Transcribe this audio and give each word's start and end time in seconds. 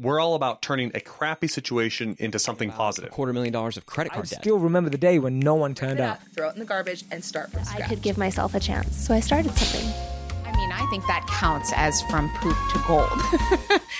We're 0.00 0.20
all 0.20 0.34
about 0.36 0.62
turning 0.62 0.92
a 0.94 1.00
crappy 1.00 1.48
situation 1.48 2.14
into 2.20 2.38
something 2.38 2.68
A 2.70 2.72
positive. 2.72 3.10
quarter 3.10 3.32
million 3.32 3.52
dollars 3.52 3.76
of 3.76 3.84
credit 3.84 4.12
I 4.12 4.14
card 4.16 4.28
debt. 4.28 4.38
I 4.38 4.42
still 4.42 4.58
remember 4.58 4.90
the 4.90 4.98
day 4.98 5.18
when 5.18 5.40
no 5.40 5.56
one 5.56 5.74
turned 5.74 5.98
up. 5.98 6.20
throw 6.34 6.48
it 6.48 6.52
in 6.52 6.60
the 6.60 6.64
garbage, 6.64 7.04
and 7.10 7.24
start 7.24 7.50
from 7.50 7.64
scratch. 7.64 7.82
I 7.82 7.88
could 7.88 8.00
give 8.00 8.16
myself 8.16 8.54
a 8.54 8.60
chance, 8.60 8.96
so 8.96 9.12
I 9.12 9.18
started 9.18 9.50
something. 9.56 9.92
I 10.46 10.56
mean, 10.56 10.70
I 10.70 10.86
think 10.90 11.04
that 11.08 11.26
counts 11.28 11.72
as 11.74 12.00
from 12.02 12.30
poop 12.36 12.56
to 12.72 12.82
gold. 12.86 13.80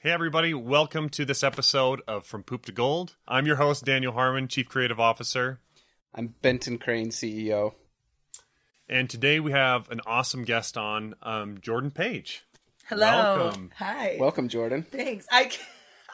Hey, 0.00 0.12
everybody, 0.12 0.54
welcome 0.54 1.08
to 1.10 1.24
this 1.24 1.42
episode 1.42 2.02
of 2.06 2.24
From 2.24 2.44
Poop 2.44 2.64
to 2.66 2.72
Gold. 2.72 3.16
I'm 3.26 3.46
your 3.46 3.56
host, 3.56 3.84
Daniel 3.84 4.12
Harmon, 4.12 4.46
Chief 4.46 4.68
Creative 4.68 5.00
Officer. 5.00 5.58
I'm 6.14 6.34
Benton 6.40 6.78
Crane, 6.78 7.08
CEO. 7.10 7.74
And 8.88 9.10
today 9.10 9.40
we 9.40 9.50
have 9.50 9.90
an 9.90 10.00
awesome 10.06 10.44
guest 10.44 10.78
on, 10.78 11.16
um, 11.22 11.58
Jordan 11.60 11.90
Page. 11.90 12.44
Hello. 12.88 13.36
Welcome. 13.36 13.70
Hi. 13.76 14.16
Welcome, 14.18 14.48
Jordan. 14.48 14.86
Thanks. 14.90 15.26
I, 15.30 15.50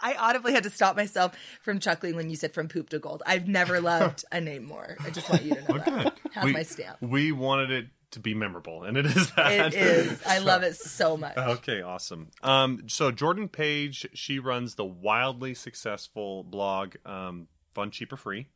I 0.02 0.14
audibly 0.14 0.52
had 0.54 0.64
to 0.64 0.70
stop 0.70 0.96
myself 0.96 1.36
from 1.62 1.78
chuckling 1.78 2.16
when 2.16 2.30
you 2.30 2.34
said 2.34 2.52
from 2.52 2.66
poop 2.66 2.88
to 2.88 2.98
gold. 2.98 3.22
I've 3.24 3.46
never 3.46 3.80
loved 3.80 4.24
a 4.32 4.40
name 4.40 4.64
more. 4.64 4.96
I 5.04 5.10
just 5.10 5.30
want 5.30 5.44
you 5.44 5.54
to 5.54 5.72
know 5.72 5.78
that. 5.78 6.18
Has 6.32 6.44
we, 6.44 6.52
my 6.52 6.64
stamp. 6.64 7.00
We 7.00 7.30
wanted 7.30 7.70
it 7.70 7.86
to 8.10 8.18
be 8.18 8.34
memorable, 8.34 8.82
and 8.82 8.96
it 8.96 9.06
is 9.06 9.30
that. 9.32 9.72
It 9.72 9.74
is. 9.74 10.20
I 10.26 10.38
love 10.38 10.64
it 10.64 10.74
so 10.74 11.16
much. 11.16 11.36
Okay, 11.36 11.80
awesome. 11.80 12.32
Um, 12.42 12.82
so 12.88 13.12
Jordan 13.12 13.48
Page, 13.48 14.08
she 14.12 14.40
runs 14.40 14.74
the 14.74 14.84
wildly 14.84 15.54
successful 15.54 16.42
blog 16.42 16.96
um, 17.06 17.46
Fun 17.70 17.92
Cheap 17.92 18.12
or 18.12 18.16
Free, 18.16 18.48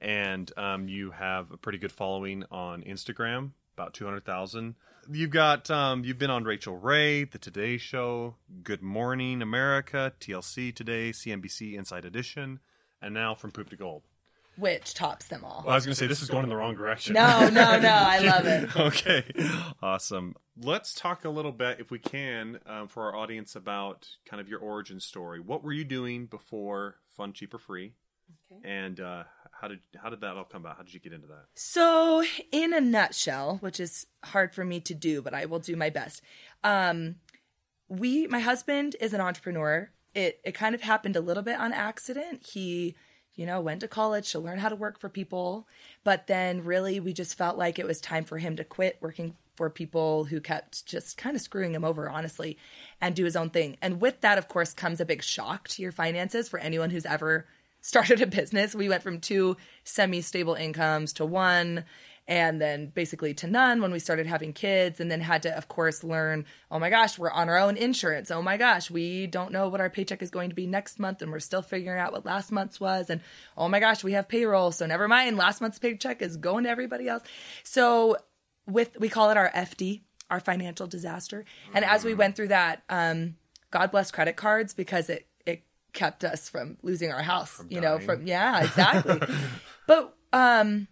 and 0.00 0.50
um, 0.56 0.88
you 0.88 1.12
have 1.12 1.52
a 1.52 1.56
pretty 1.56 1.78
good 1.78 1.92
following 1.92 2.42
on 2.50 2.82
Instagram, 2.82 3.52
about 3.74 3.94
two 3.94 4.04
hundred 4.04 4.24
thousand. 4.24 4.76
You've 5.10 5.30
got 5.30 5.70
um, 5.70 6.04
you've 6.04 6.18
been 6.18 6.30
on 6.30 6.44
Rachael 6.44 6.76
Ray, 6.76 7.24
The 7.24 7.38
Today 7.38 7.76
Show, 7.76 8.36
Good 8.62 8.82
Morning 8.82 9.42
America, 9.42 10.12
TLC 10.20 10.74
Today, 10.74 11.10
CNBC 11.10 11.74
Inside 11.74 12.04
Edition, 12.04 12.60
and 13.02 13.12
now 13.12 13.34
From 13.34 13.50
Poop 13.50 13.70
to 13.70 13.76
Gold. 13.76 14.02
Which 14.56 14.94
tops 14.94 15.26
them 15.26 15.44
all. 15.44 15.62
Well, 15.64 15.72
I 15.72 15.74
was 15.74 15.84
going 15.84 15.94
to 15.94 15.98
say 15.98 16.06
this 16.06 16.22
is 16.22 16.30
going 16.30 16.44
in 16.44 16.48
the 16.48 16.56
wrong 16.56 16.76
direction. 16.76 17.14
No, 17.14 17.48
no, 17.48 17.78
no. 17.78 17.88
I 17.88 18.20
love 18.20 18.46
it. 18.46 18.76
okay, 18.76 19.24
awesome. 19.82 20.36
Let's 20.56 20.94
talk 20.94 21.24
a 21.24 21.28
little 21.28 21.50
bit, 21.50 21.80
if 21.80 21.90
we 21.90 21.98
can, 21.98 22.60
um, 22.64 22.86
for 22.86 23.02
our 23.02 23.16
audience 23.16 23.56
about 23.56 24.08
kind 24.24 24.40
of 24.40 24.48
your 24.48 24.60
origin 24.60 25.00
story. 25.00 25.40
What 25.40 25.64
were 25.64 25.72
you 25.72 25.82
doing 25.82 26.26
before 26.26 26.98
Fun, 27.10 27.32
Cheap, 27.32 27.52
or 27.52 27.58
Free? 27.58 27.94
And 28.62 29.00
uh, 29.00 29.24
how 29.64 29.68
did 29.68 29.80
how 29.96 30.10
did 30.10 30.20
that 30.20 30.36
all 30.36 30.44
come 30.44 30.62
about? 30.62 30.76
How 30.76 30.82
did 30.82 30.92
you 30.92 31.00
get 31.00 31.14
into 31.14 31.26
that? 31.28 31.46
So, 31.54 32.22
in 32.52 32.74
a 32.74 32.82
nutshell, 32.82 33.56
which 33.62 33.80
is 33.80 34.06
hard 34.22 34.54
for 34.54 34.62
me 34.62 34.78
to 34.80 34.94
do, 34.94 35.22
but 35.22 35.32
I 35.32 35.46
will 35.46 35.58
do 35.58 35.74
my 35.74 35.88
best. 35.88 36.20
Um, 36.62 37.14
we, 37.88 38.26
my 38.26 38.40
husband 38.40 38.94
is 39.00 39.14
an 39.14 39.22
entrepreneur. 39.22 39.88
It 40.14 40.38
it 40.44 40.52
kind 40.52 40.74
of 40.74 40.82
happened 40.82 41.16
a 41.16 41.22
little 41.22 41.42
bit 41.42 41.58
on 41.58 41.72
accident. 41.72 42.44
He, 42.44 42.94
you 43.34 43.46
know, 43.46 43.62
went 43.62 43.80
to 43.80 43.88
college 43.88 44.30
to 44.32 44.38
learn 44.38 44.58
how 44.58 44.68
to 44.68 44.76
work 44.76 44.98
for 44.98 45.08
people, 45.08 45.66
but 46.04 46.26
then 46.26 46.62
really 46.62 47.00
we 47.00 47.14
just 47.14 47.38
felt 47.38 47.56
like 47.56 47.78
it 47.78 47.86
was 47.86 48.02
time 48.02 48.24
for 48.24 48.36
him 48.36 48.56
to 48.56 48.64
quit 48.64 48.98
working 49.00 49.34
for 49.56 49.70
people 49.70 50.24
who 50.24 50.42
kept 50.42 50.84
just 50.84 51.16
kind 51.16 51.36
of 51.36 51.40
screwing 51.40 51.74
him 51.74 51.84
over, 51.84 52.10
honestly, 52.10 52.58
and 53.00 53.14
do 53.14 53.24
his 53.24 53.36
own 53.36 53.48
thing. 53.48 53.78
And 53.80 53.98
with 53.98 54.20
that, 54.20 54.36
of 54.36 54.48
course, 54.48 54.74
comes 54.74 55.00
a 55.00 55.06
big 55.06 55.22
shock 55.22 55.68
to 55.68 55.80
your 55.80 55.92
finances 55.92 56.50
for 56.50 56.58
anyone 56.58 56.90
who's 56.90 57.06
ever 57.06 57.46
started 57.84 58.22
a 58.22 58.26
business. 58.26 58.74
We 58.74 58.88
went 58.88 59.02
from 59.02 59.20
two 59.20 59.58
semi 59.84 60.22
stable 60.22 60.54
incomes 60.54 61.12
to 61.14 61.26
one 61.26 61.84
and 62.26 62.58
then 62.58 62.86
basically 62.86 63.34
to 63.34 63.46
none 63.46 63.82
when 63.82 63.92
we 63.92 63.98
started 63.98 64.26
having 64.26 64.54
kids 64.54 65.00
and 65.00 65.10
then 65.10 65.20
had 65.20 65.42
to 65.42 65.54
of 65.54 65.68
course 65.68 66.02
learn 66.02 66.46
oh 66.70 66.78
my 66.78 66.88
gosh 66.88 67.18
we're 67.18 67.30
on 67.30 67.50
our 67.50 67.58
own 67.58 67.76
insurance. 67.76 68.30
Oh 68.30 68.40
my 68.40 68.56
gosh 68.56 68.90
we 68.90 69.26
don't 69.26 69.52
know 69.52 69.68
what 69.68 69.82
our 69.82 69.90
paycheck 69.90 70.22
is 70.22 70.30
going 70.30 70.48
to 70.48 70.56
be 70.56 70.66
next 70.66 70.98
month 70.98 71.20
and 71.20 71.30
we're 71.30 71.40
still 71.40 71.60
figuring 71.60 72.00
out 72.00 72.12
what 72.12 72.24
last 72.24 72.50
month's 72.50 72.80
was 72.80 73.10
and 73.10 73.20
oh 73.54 73.68
my 73.68 73.80
gosh 73.80 74.02
we 74.02 74.12
have 74.12 74.28
payroll 74.28 74.72
so 74.72 74.86
never 74.86 75.06
mind 75.06 75.36
last 75.36 75.60
month's 75.60 75.78
paycheck 75.78 76.22
is 76.22 76.38
going 76.38 76.64
to 76.64 76.70
everybody 76.70 77.06
else. 77.06 77.22
So 77.64 78.16
with 78.66 78.98
we 78.98 79.10
call 79.10 79.28
it 79.28 79.36
our 79.36 79.50
fd 79.50 80.00
our 80.30 80.40
financial 80.40 80.86
disaster. 80.86 81.44
And 81.74 81.84
as 81.84 82.02
we 82.02 82.14
went 82.14 82.34
through 82.34 82.48
that 82.48 82.82
um 82.88 83.36
god 83.70 83.90
bless 83.90 84.10
credit 84.10 84.36
cards 84.36 84.72
because 84.72 85.10
it 85.10 85.18
it 85.18 85.26
kept 85.94 86.24
us 86.24 86.48
from 86.48 86.76
losing 86.82 87.10
our 87.10 87.22
house 87.22 87.62
you 87.68 87.80
know 87.80 87.98
from 87.98 88.26
yeah 88.26 88.62
exactly. 88.64 89.20
But 89.86 90.14
um 90.32 90.88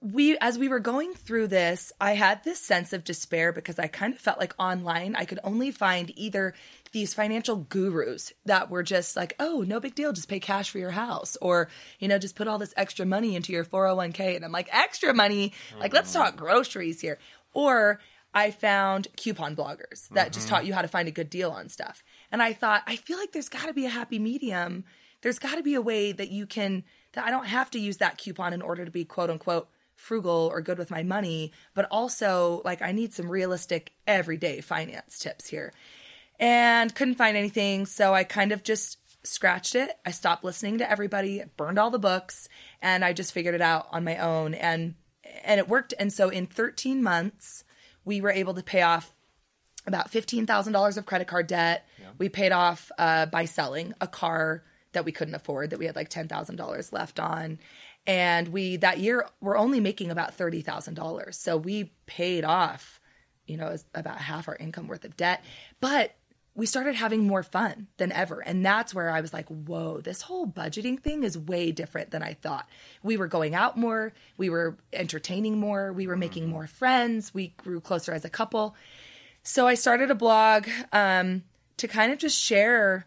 we 0.00 0.36
as 0.38 0.58
we 0.58 0.68
were 0.68 0.80
going 0.80 1.14
through 1.14 1.46
this 1.46 1.90
i 1.98 2.12
had 2.12 2.44
this 2.44 2.60
sense 2.60 2.92
of 2.92 3.04
despair 3.04 3.52
because 3.52 3.78
i 3.78 3.86
kind 3.86 4.12
of 4.12 4.20
felt 4.20 4.38
like 4.38 4.54
online 4.58 5.16
i 5.16 5.24
could 5.24 5.38
only 5.42 5.70
find 5.70 6.12
either 6.14 6.52
these 6.92 7.14
financial 7.14 7.56
gurus 7.56 8.32
that 8.44 8.68
were 8.68 8.82
just 8.82 9.16
like 9.16 9.34
oh 9.40 9.64
no 9.66 9.80
big 9.80 9.94
deal 9.94 10.12
just 10.12 10.28
pay 10.28 10.38
cash 10.38 10.68
for 10.68 10.78
your 10.78 10.90
house 10.90 11.38
or 11.40 11.68
you 11.98 12.06
know 12.06 12.18
just 12.18 12.36
put 12.36 12.46
all 12.46 12.58
this 12.58 12.74
extra 12.76 13.06
money 13.06 13.34
into 13.34 13.50
your 13.52 13.64
401k 13.64 14.36
and 14.36 14.44
i'm 14.44 14.52
like 14.52 14.68
extra 14.72 15.14
money? 15.14 15.52
Like 15.80 15.94
let's 15.94 16.12
talk 16.12 16.36
groceries 16.36 17.00
here. 17.00 17.18
Or 17.54 17.98
i 18.34 18.50
found 18.50 19.08
coupon 19.16 19.56
bloggers 19.56 20.08
that 20.10 20.32
just 20.32 20.48
taught 20.48 20.66
you 20.66 20.74
how 20.74 20.82
to 20.82 20.88
find 20.88 21.08
a 21.08 21.12
good 21.12 21.30
deal 21.30 21.50
on 21.50 21.68
stuff 21.68 22.04
and 22.34 22.42
i 22.42 22.52
thought 22.52 22.82
i 22.86 22.96
feel 22.96 23.16
like 23.16 23.32
there's 23.32 23.48
got 23.48 23.66
to 23.66 23.72
be 23.72 23.86
a 23.86 23.90
happy 23.90 24.18
medium 24.18 24.84
there's 25.22 25.38
got 25.38 25.54
to 25.54 25.62
be 25.62 25.74
a 25.74 25.80
way 25.80 26.12
that 26.12 26.30
you 26.30 26.46
can 26.46 26.84
that 27.12 27.24
i 27.24 27.30
don't 27.30 27.46
have 27.46 27.70
to 27.70 27.78
use 27.78 27.98
that 27.98 28.18
coupon 28.18 28.52
in 28.52 28.60
order 28.60 28.84
to 28.84 28.90
be 28.90 29.04
quote 29.04 29.30
unquote 29.30 29.68
frugal 29.96 30.50
or 30.52 30.60
good 30.60 30.78
with 30.78 30.90
my 30.90 31.02
money, 31.02 31.52
but 31.74 31.86
also 31.90 32.62
like 32.64 32.82
I 32.82 32.92
need 32.92 33.12
some 33.12 33.30
realistic 33.30 33.92
everyday 34.06 34.60
finance 34.60 35.18
tips 35.18 35.48
here. 35.48 35.72
And 36.38 36.94
couldn't 36.94 37.14
find 37.14 37.36
anything, 37.36 37.86
so 37.86 38.12
I 38.12 38.24
kind 38.24 38.52
of 38.52 38.64
just 38.64 38.98
scratched 39.24 39.74
it. 39.74 39.90
I 40.04 40.10
stopped 40.10 40.44
listening 40.44 40.78
to 40.78 40.90
everybody, 40.90 41.42
burned 41.56 41.78
all 41.78 41.90
the 41.90 41.98
books, 41.98 42.48
and 42.82 43.04
I 43.04 43.12
just 43.12 43.32
figured 43.32 43.54
it 43.54 43.60
out 43.60 43.86
on 43.90 44.04
my 44.04 44.18
own 44.18 44.54
and 44.54 44.94
and 45.42 45.58
it 45.58 45.68
worked. 45.68 45.94
And 45.98 46.12
so 46.12 46.28
in 46.28 46.46
13 46.46 47.02
months, 47.02 47.64
we 48.04 48.20
were 48.20 48.30
able 48.30 48.54
to 48.54 48.62
pay 48.62 48.82
off 48.82 49.10
about 49.86 50.10
$15,000 50.10 50.96
of 50.96 51.06
credit 51.06 51.26
card 51.26 51.46
debt. 51.46 51.86
We 52.18 52.28
paid 52.28 52.52
off 52.52 52.90
uh, 52.98 53.26
by 53.26 53.44
selling 53.44 53.94
a 54.00 54.06
car 54.06 54.62
that 54.92 55.04
we 55.04 55.12
couldn't 55.12 55.34
afford 55.34 55.70
that 55.70 55.78
we 55.78 55.86
had 55.86 55.96
like 55.96 56.10
$10,000 56.10 56.92
left 56.92 57.20
on. 57.20 57.58
And 58.06 58.48
we 58.48 58.76
that 58.76 58.98
year 58.98 59.26
were 59.40 59.56
only 59.56 59.80
making 59.80 60.10
about 60.10 60.36
$30,000. 60.36 61.34
So 61.34 61.56
we 61.56 61.92
paid 62.06 62.44
off, 62.44 63.00
you 63.46 63.56
know, 63.56 63.76
about 63.94 64.18
half 64.18 64.48
our 64.48 64.56
income 64.56 64.88
worth 64.88 65.04
of 65.04 65.16
debt. 65.16 65.42
But 65.80 66.14
we 66.56 66.66
started 66.66 66.94
having 66.94 67.26
more 67.26 67.42
fun 67.42 67.88
than 67.96 68.12
ever. 68.12 68.40
And 68.40 68.64
that's 68.64 68.94
where 68.94 69.10
I 69.10 69.20
was 69.20 69.32
like, 69.32 69.48
whoa, 69.48 70.00
this 70.00 70.22
whole 70.22 70.46
budgeting 70.46 71.00
thing 71.00 71.24
is 71.24 71.36
way 71.36 71.72
different 71.72 72.10
than 72.12 72.22
I 72.22 72.34
thought. 72.34 72.68
We 73.02 73.16
were 73.16 73.26
going 73.26 73.56
out 73.56 73.76
more, 73.76 74.12
we 74.36 74.50
were 74.50 74.76
entertaining 74.92 75.58
more, 75.58 75.92
we 75.92 76.06
were 76.06 76.16
making 76.16 76.48
more 76.48 76.68
friends, 76.68 77.34
we 77.34 77.48
grew 77.56 77.80
closer 77.80 78.12
as 78.12 78.24
a 78.24 78.30
couple. 78.30 78.76
So 79.44 79.66
I 79.66 79.74
started 79.74 80.10
a 80.10 80.14
blog 80.14 80.66
um, 80.90 81.42
to 81.76 81.86
kind 81.86 82.10
of 82.12 82.18
just 82.18 82.42
share 82.42 83.06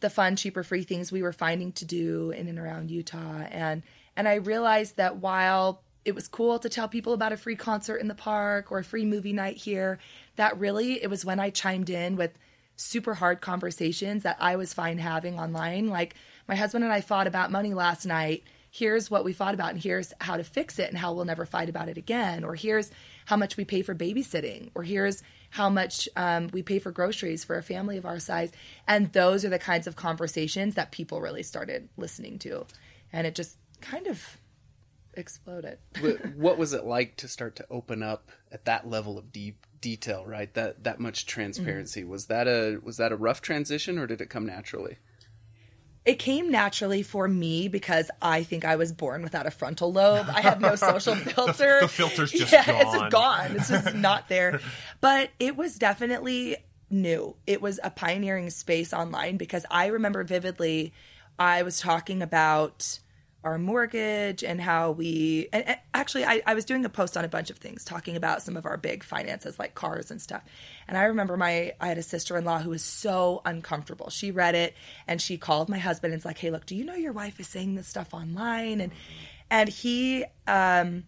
the 0.00 0.10
fun, 0.10 0.36
cheaper, 0.36 0.62
free 0.62 0.84
things 0.84 1.10
we 1.10 1.22
were 1.22 1.32
finding 1.32 1.72
to 1.72 1.86
do 1.86 2.30
in 2.30 2.48
and 2.48 2.58
around 2.58 2.90
Utah. 2.90 3.40
And 3.50 3.82
and 4.14 4.28
I 4.28 4.34
realized 4.34 4.98
that 4.98 5.16
while 5.16 5.82
it 6.04 6.14
was 6.14 6.28
cool 6.28 6.58
to 6.58 6.68
tell 6.68 6.86
people 6.86 7.14
about 7.14 7.32
a 7.32 7.38
free 7.38 7.56
concert 7.56 7.96
in 7.96 8.08
the 8.08 8.14
park 8.14 8.70
or 8.70 8.78
a 8.78 8.84
free 8.84 9.06
movie 9.06 9.32
night 9.32 9.56
here, 9.56 9.98
that 10.36 10.58
really 10.58 11.02
it 11.02 11.08
was 11.08 11.24
when 11.24 11.40
I 11.40 11.48
chimed 11.48 11.88
in 11.88 12.16
with 12.16 12.38
super 12.76 13.14
hard 13.14 13.40
conversations 13.40 14.24
that 14.24 14.36
I 14.40 14.56
was 14.56 14.74
fine 14.74 14.98
having 14.98 15.40
online. 15.40 15.88
Like 15.88 16.14
my 16.46 16.56
husband 16.56 16.84
and 16.84 16.92
I 16.92 17.00
fought 17.00 17.26
about 17.26 17.50
money 17.50 17.72
last 17.72 18.04
night. 18.04 18.44
Here's 18.70 19.08
what 19.08 19.24
we 19.24 19.32
fought 19.32 19.54
about, 19.54 19.70
and 19.70 19.80
here's 19.80 20.12
how 20.20 20.36
to 20.36 20.42
fix 20.42 20.80
it, 20.80 20.88
and 20.88 20.98
how 20.98 21.12
we'll 21.12 21.24
never 21.24 21.46
fight 21.46 21.68
about 21.68 21.88
it 21.88 21.96
again. 21.96 22.42
Or 22.42 22.56
here's 22.56 22.90
how 23.24 23.36
much 23.36 23.56
we 23.56 23.64
pay 23.64 23.82
for 23.82 23.94
babysitting, 23.94 24.70
or 24.74 24.82
here's 24.82 25.22
how 25.54 25.68
much 25.70 26.08
um, 26.16 26.48
we 26.52 26.62
pay 26.62 26.80
for 26.80 26.90
groceries 26.90 27.44
for 27.44 27.56
a 27.56 27.62
family 27.62 27.96
of 27.96 28.04
our 28.04 28.18
size. 28.18 28.50
And 28.88 29.12
those 29.12 29.44
are 29.44 29.48
the 29.48 29.58
kinds 29.58 29.86
of 29.86 29.94
conversations 29.94 30.74
that 30.74 30.90
people 30.90 31.20
really 31.20 31.44
started 31.44 31.88
listening 31.96 32.40
to. 32.40 32.66
And 33.12 33.24
it 33.24 33.36
just 33.36 33.56
kind 33.80 34.08
of 34.08 34.38
exploded. 35.14 35.78
What 36.36 36.58
was 36.58 36.72
it 36.72 36.84
like 36.84 37.16
to 37.18 37.28
start 37.28 37.54
to 37.56 37.66
open 37.70 38.02
up 38.02 38.32
at 38.50 38.64
that 38.64 38.88
level 38.88 39.16
of 39.16 39.32
deep 39.32 39.64
detail? 39.80 40.24
Right, 40.26 40.52
that 40.54 40.82
that 40.84 40.98
much 40.98 41.24
transparency 41.24 42.00
Mm-hmm. 42.00 42.10
was 42.10 42.26
that 42.26 42.48
a 42.48 42.80
was 42.82 42.96
that 42.96 43.12
a 43.12 43.16
rough 43.16 43.40
transition 43.40 43.96
or 43.98 44.06
did 44.08 44.20
it 44.20 44.30
come 44.30 44.46
naturally? 44.46 44.96
It 46.04 46.18
came 46.18 46.50
naturally 46.50 47.02
for 47.02 47.26
me 47.26 47.68
because 47.68 48.10
I 48.20 48.42
think 48.42 48.64
I 48.64 48.76
was 48.76 48.92
born 48.92 49.22
without 49.22 49.46
a 49.46 49.50
frontal 49.50 49.92
lobe. 49.92 50.26
I 50.28 50.42
have 50.42 50.60
no 50.60 50.76
social 50.76 51.14
filter. 51.14 51.78
The 51.80 51.88
filter's 51.88 52.30
just 52.30 52.52
yeah, 52.52 52.66
gone. 52.66 52.80
it's 52.80 52.92
just 52.92 53.10
gone. 53.10 53.50
It's 53.56 53.68
just 53.70 53.94
not 53.94 54.28
there. 54.28 54.60
But 55.00 55.30
it 55.40 55.56
was 55.56 55.76
definitely 55.76 56.56
new. 56.90 57.36
It 57.46 57.62
was 57.62 57.80
a 57.82 57.90
pioneering 57.90 58.50
space 58.50 58.92
online 58.92 59.38
because 59.38 59.64
I 59.70 59.86
remember 59.86 60.24
vividly 60.24 60.92
I 61.38 61.62
was 61.62 61.80
talking 61.80 62.22
about 62.22 62.98
our 63.44 63.58
mortgage 63.58 64.42
and 64.42 64.60
how 64.60 64.90
we 64.90 65.48
and, 65.52 65.66
and 65.68 65.78
actually 65.92 66.24
I, 66.24 66.42
I 66.46 66.54
was 66.54 66.64
doing 66.64 66.84
a 66.84 66.88
post 66.88 67.16
on 67.16 67.24
a 67.24 67.28
bunch 67.28 67.50
of 67.50 67.58
things 67.58 67.84
talking 67.84 68.16
about 68.16 68.42
some 68.42 68.56
of 68.56 68.64
our 68.64 68.76
big 68.76 69.04
finances 69.04 69.58
like 69.58 69.74
cars 69.74 70.10
and 70.10 70.20
stuff. 70.20 70.42
And 70.88 70.96
i 70.96 71.04
remember 71.04 71.36
my 71.36 71.74
i 71.80 71.88
had 71.88 71.98
a 71.98 72.02
sister-in-law 72.02 72.60
who 72.60 72.70
was 72.70 72.82
so 72.82 73.42
uncomfortable. 73.44 74.10
She 74.10 74.30
read 74.30 74.54
it 74.54 74.74
and 75.06 75.20
she 75.20 75.36
called 75.36 75.68
my 75.68 75.78
husband 75.78 76.12
and 76.12 76.20
was 76.20 76.24
like 76.24 76.38
hey 76.38 76.50
look 76.50 76.66
do 76.66 76.74
you 76.74 76.84
know 76.84 76.94
your 76.94 77.12
wife 77.12 77.38
is 77.38 77.46
saying 77.46 77.74
this 77.74 77.86
stuff 77.86 78.14
online? 78.14 78.80
And 78.80 78.92
and 79.50 79.68
he 79.68 80.24
um 80.46 81.04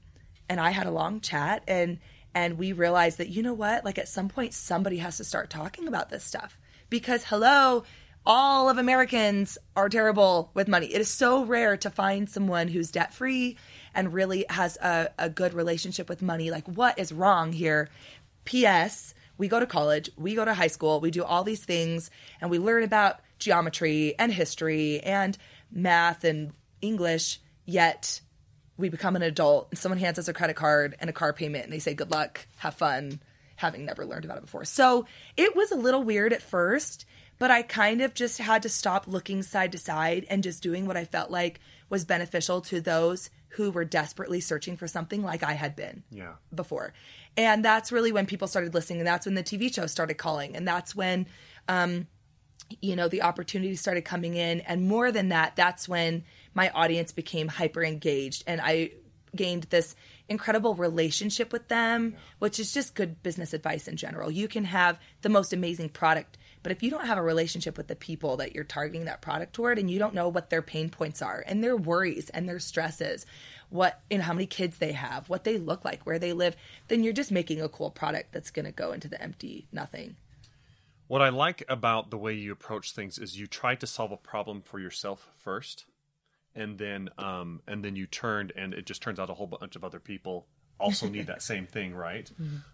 and 0.49 0.61
i 0.61 0.71
had 0.71 0.87
a 0.87 0.91
long 0.91 1.21
chat 1.21 1.65
and 1.67 1.99
and 2.37 2.59
we 2.59 2.73
realized 2.73 3.17
that 3.17 3.31
you 3.31 3.43
know 3.43 3.55
what? 3.55 3.83
Like 3.83 3.97
at 3.97 4.09
some 4.09 4.29
point 4.29 4.53
somebody 4.53 4.99
has 4.99 5.17
to 5.17 5.25
start 5.25 5.49
talking 5.49 5.89
about 5.89 6.11
this 6.11 6.23
stuff 6.23 6.59
because 6.91 7.25
hello 7.25 7.85
all 8.27 8.69
of 8.69 8.77
Americans 8.77 9.57
are 9.77 9.89
terrible 9.89 10.51
with 10.53 10.67
money. 10.67 10.87
It 10.87 11.01
is 11.01 11.09
so 11.09 11.45
rare 11.45 11.77
to 11.77 11.91
find 11.91 12.29
someone 12.29 12.67
who's 12.69 12.91
debt 12.91 13.15
free 13.15 13.57
and 13.95 14.13
really 14.13 14.45
has 14.51 14.77
a, 14.79 15.11
a 15.19 15.31
good 15.31 15.55
relationship 15.55 16.09
with 16.09 16.23
money. 16.23 16.51
Like, 16.51 16.67
what 16.67 16.99
is 16.99 17.13
wrong 17.13 17.53
here? 17.53 17.89
P.S. 18.45 19.15
We 19.39 19.49
go 19.49 19.61
to 19.61 19.67
college, 19.67 20.11
we 20.17 20.35
go 20.35 20.45
to 20.45 20.55
high 20.55 20.67
school, 20.67 21.01
we 21.01 21.11
do 21.11 21.23
all 21.23 21.45
these 21.45 21.65
things, 21.65 22.11
and 22.41 22.51
we 22.51 22.59
learn 22.59 22.83
about 22.83 23.21
geometry 23.39 24.15
and 24.19 24.33
history 24.33 25.01
and 25.01 25.37
math 25.71 26.25
and 26.25 26.53
English, 26.81 27.39
yet 27.65 28.21
we 28.79 28.89
become 28.89 29.15
an 29.15 29.23
adult 29.23 29.69
and 29.71 29.79
someone 29.79 29.99
hands 29.99 30.19
us 30.19 30.29
a 30.29 30.33
credit 30.33 30.57
card 30.57 30.97
and 31.01 31.11
a 31.11 31.13
car 31.13 31.33
payment 31.33 31.65
and 31.65 31.73
they 31.73 31.79
say, 31.79 31.95
good 31.95 32.11
luck, 32.11 32.47
have 32.59 32.75
fun, 32.75 33.21
having 33.57 33.85
never 33.85 34.05
learned 34.05 34.25
about 34.25 34.39
it 34.39 34.43
before. 34.43 34.65
So 34.65 35.07
it 35.37 35.55
was 35.57 35.71
a 35.71 35.77
little 35.77 36.03
weird 36.03 36.33
at 36.33 36.43
first 36.43 37.07
but 37.39 37.51
I 37.51 37.63
kind 37.63 38.01
of 38.01 38.15
just 38.15 38.39
had 38.39 38.63
to 38.63 38.69
stop 38.69 39.07
looking 39.07 39.43
side 39.43 39.73
to 39.73 39.79
side 39.79 40.27
and 40.31 40.43
just 40.43 40.63
doing 40.63 40.87
what 40.87 40.97
I 40.97 41.05
felt 41.05 41.31
like 41.31 41.61
was 41.89 42.05
beneficial 42.05 42.61
to 42.63 42.81
those 42.81 43.31
who 43.51 43.71
were 43.71 43.85
desperately 43.85 44.41
searching 44.41 44.77
for 44.77 44.87
something 44.89 45.23
like 45.23 45.43
I 45.43 45.53
had 45.53 45.77
been 45.77 46.03
Yeah. 46.11 46.35
before. 46.55 46.93
And 47.37 47.65
that's 47.65 47.93
really 47.93 48.13
when 48.13 48.27
people 48.27 48.49
started 48.49 48.75
listening 48.75 49.01
and 49.01 49.07
that's 49.07 49.27
when 49.27 49.35
the 49.35 49.43
TV 49.43 49.73
show 49.73 49.87
started 49.87 50.15
calling 50.15 50.57
and 50.57 50.67
that's 50.67 50.95
when 50.95 51.27
um 51.69 52.07
you 52.81 52.97
know 52.97 53.09
the 53.09 53.23
opportunities 53.23 53.81
started 53.81 54.05
coming 54.05 54.35
in 54.35 54.61
and 54.63 54.89
more 54.89 55.13
than 55.13 55.29
that 55.29 55.55
that's 55.55 55.89
when 55.89 56.25
my 56.53 56.69
audience 56.71 57.13
became 57.13 57.47
hyper 57.49 57.85
engaged 57.85 58.43
and 58.47 58.61
I 58.61 58.91
gained 59.37 59.65
this 59.65 59.95
incredible 60.29 60.75
relationship 60.75 61.53
with 61.53 61.69
them, 61.69 62.17
which 62.39 62.59
is 62.59 62.73
just 62.73 62.95
good 62.95 63.23
business 63.23 63.53
advice 63.53 63.87
in 63.87 63.97
general. 63.97 64.31
You 64.31 64.49
can 64.49 64.65
have 64.65 64.99
the 65.23 65.29
most 65.29 65.53
amazing 65.53 65.91
product 65.91 66.39
but 66.67 66.73
if 66.73 66.83
you 66.83 66.91
don't 66.91 67.07
have 67.07 67.17
a 67.17 67.23
relationship 67.23 67.77
with 67.77 67.87
the 67.87 67.95
people 67.95 68.39
that 68.39 68.53
you're 68.53 68.65
targeting 68.65 69.05
that 69.05 69.23
product 69.23 69.53
toward 69.53 69.79
and 69.79 69.89
you 69.89 70.01
don't 70.01 70.15
know 70.15 70.29
what 70.29 70.51
their 70.51 70.63
pain 70.63 70.91
points 70.91 71.23
are 71.23 71.45
and 71.47 71.63
their 71.63 71.77
worries 71.77 72.29
and 72.31 72.49
their 72.49 72.59
stresses, 72.59 73.25
what 73.71 74.01
and 74.11 74.21
how 74.21 74.33
many 74.33 74.47
kids 74.47 74.79
they 74.79 74.91
have, 74.91 75.29
what 75.29 75.45
they 75.45 75.59
look 75.59 75.85
like, 75.85 76.03
where 76.03 76.19
they 76.19 76.33
live, 76.33 76.57
then 76.89 77.05
you're 77.05 77.13
just 77.13 77.31
making 77.31 77.63
a 77.63 77.69
cool 77.69 77.93
product 77.93 78.33
that's 78.33 78.51
going 78.51 78.65
to 78.65 78.73
go 78.73 78.91
into 78.91 79.07
the 79.07 79.23
empty 79.23 79.69
nothing. 79.71 80.17
What 81.07 81.23
I 81.23 81.29
like 81.29 81.63
about 81.69 82.11
the 82.11 82.19
way 82.19 82.35
you 82.35 82.51
approach 82.51 82.91
things 82.91 83.17
is 83.17 83.39
you 83.39 83.47
try 83.47 83.77
to 83.77 83.87
solve 83.87 84.11
a 84.11 84.17
problem 84.17 84.61
for 84.61 84.81
yourself 84.81 85.29
first, 85.39 85.85
and 86.53 86.79
then 86.79 87.11
um, 87.17 87.61
and 87.69 87.85
then 87.85 87.95
you 87.95 88.09
turned, 88.09 88.53
and 88.57 88.75
it 88.75 88.87
just 88.87 89.03
turns 89.03 89.21
out 89.21 89.31
a 89.31 89.35
whole 89.35 89.47
bunch 89.47 89.77
of 89.77 89.85
other 89.85 90.01
people 90.01 90.49
also 90.81 91.09
need 91.09 91.29
that 91.29 91.43
same 91.53 91.69
thing, 91.69 91.95
right? 91.95 92.29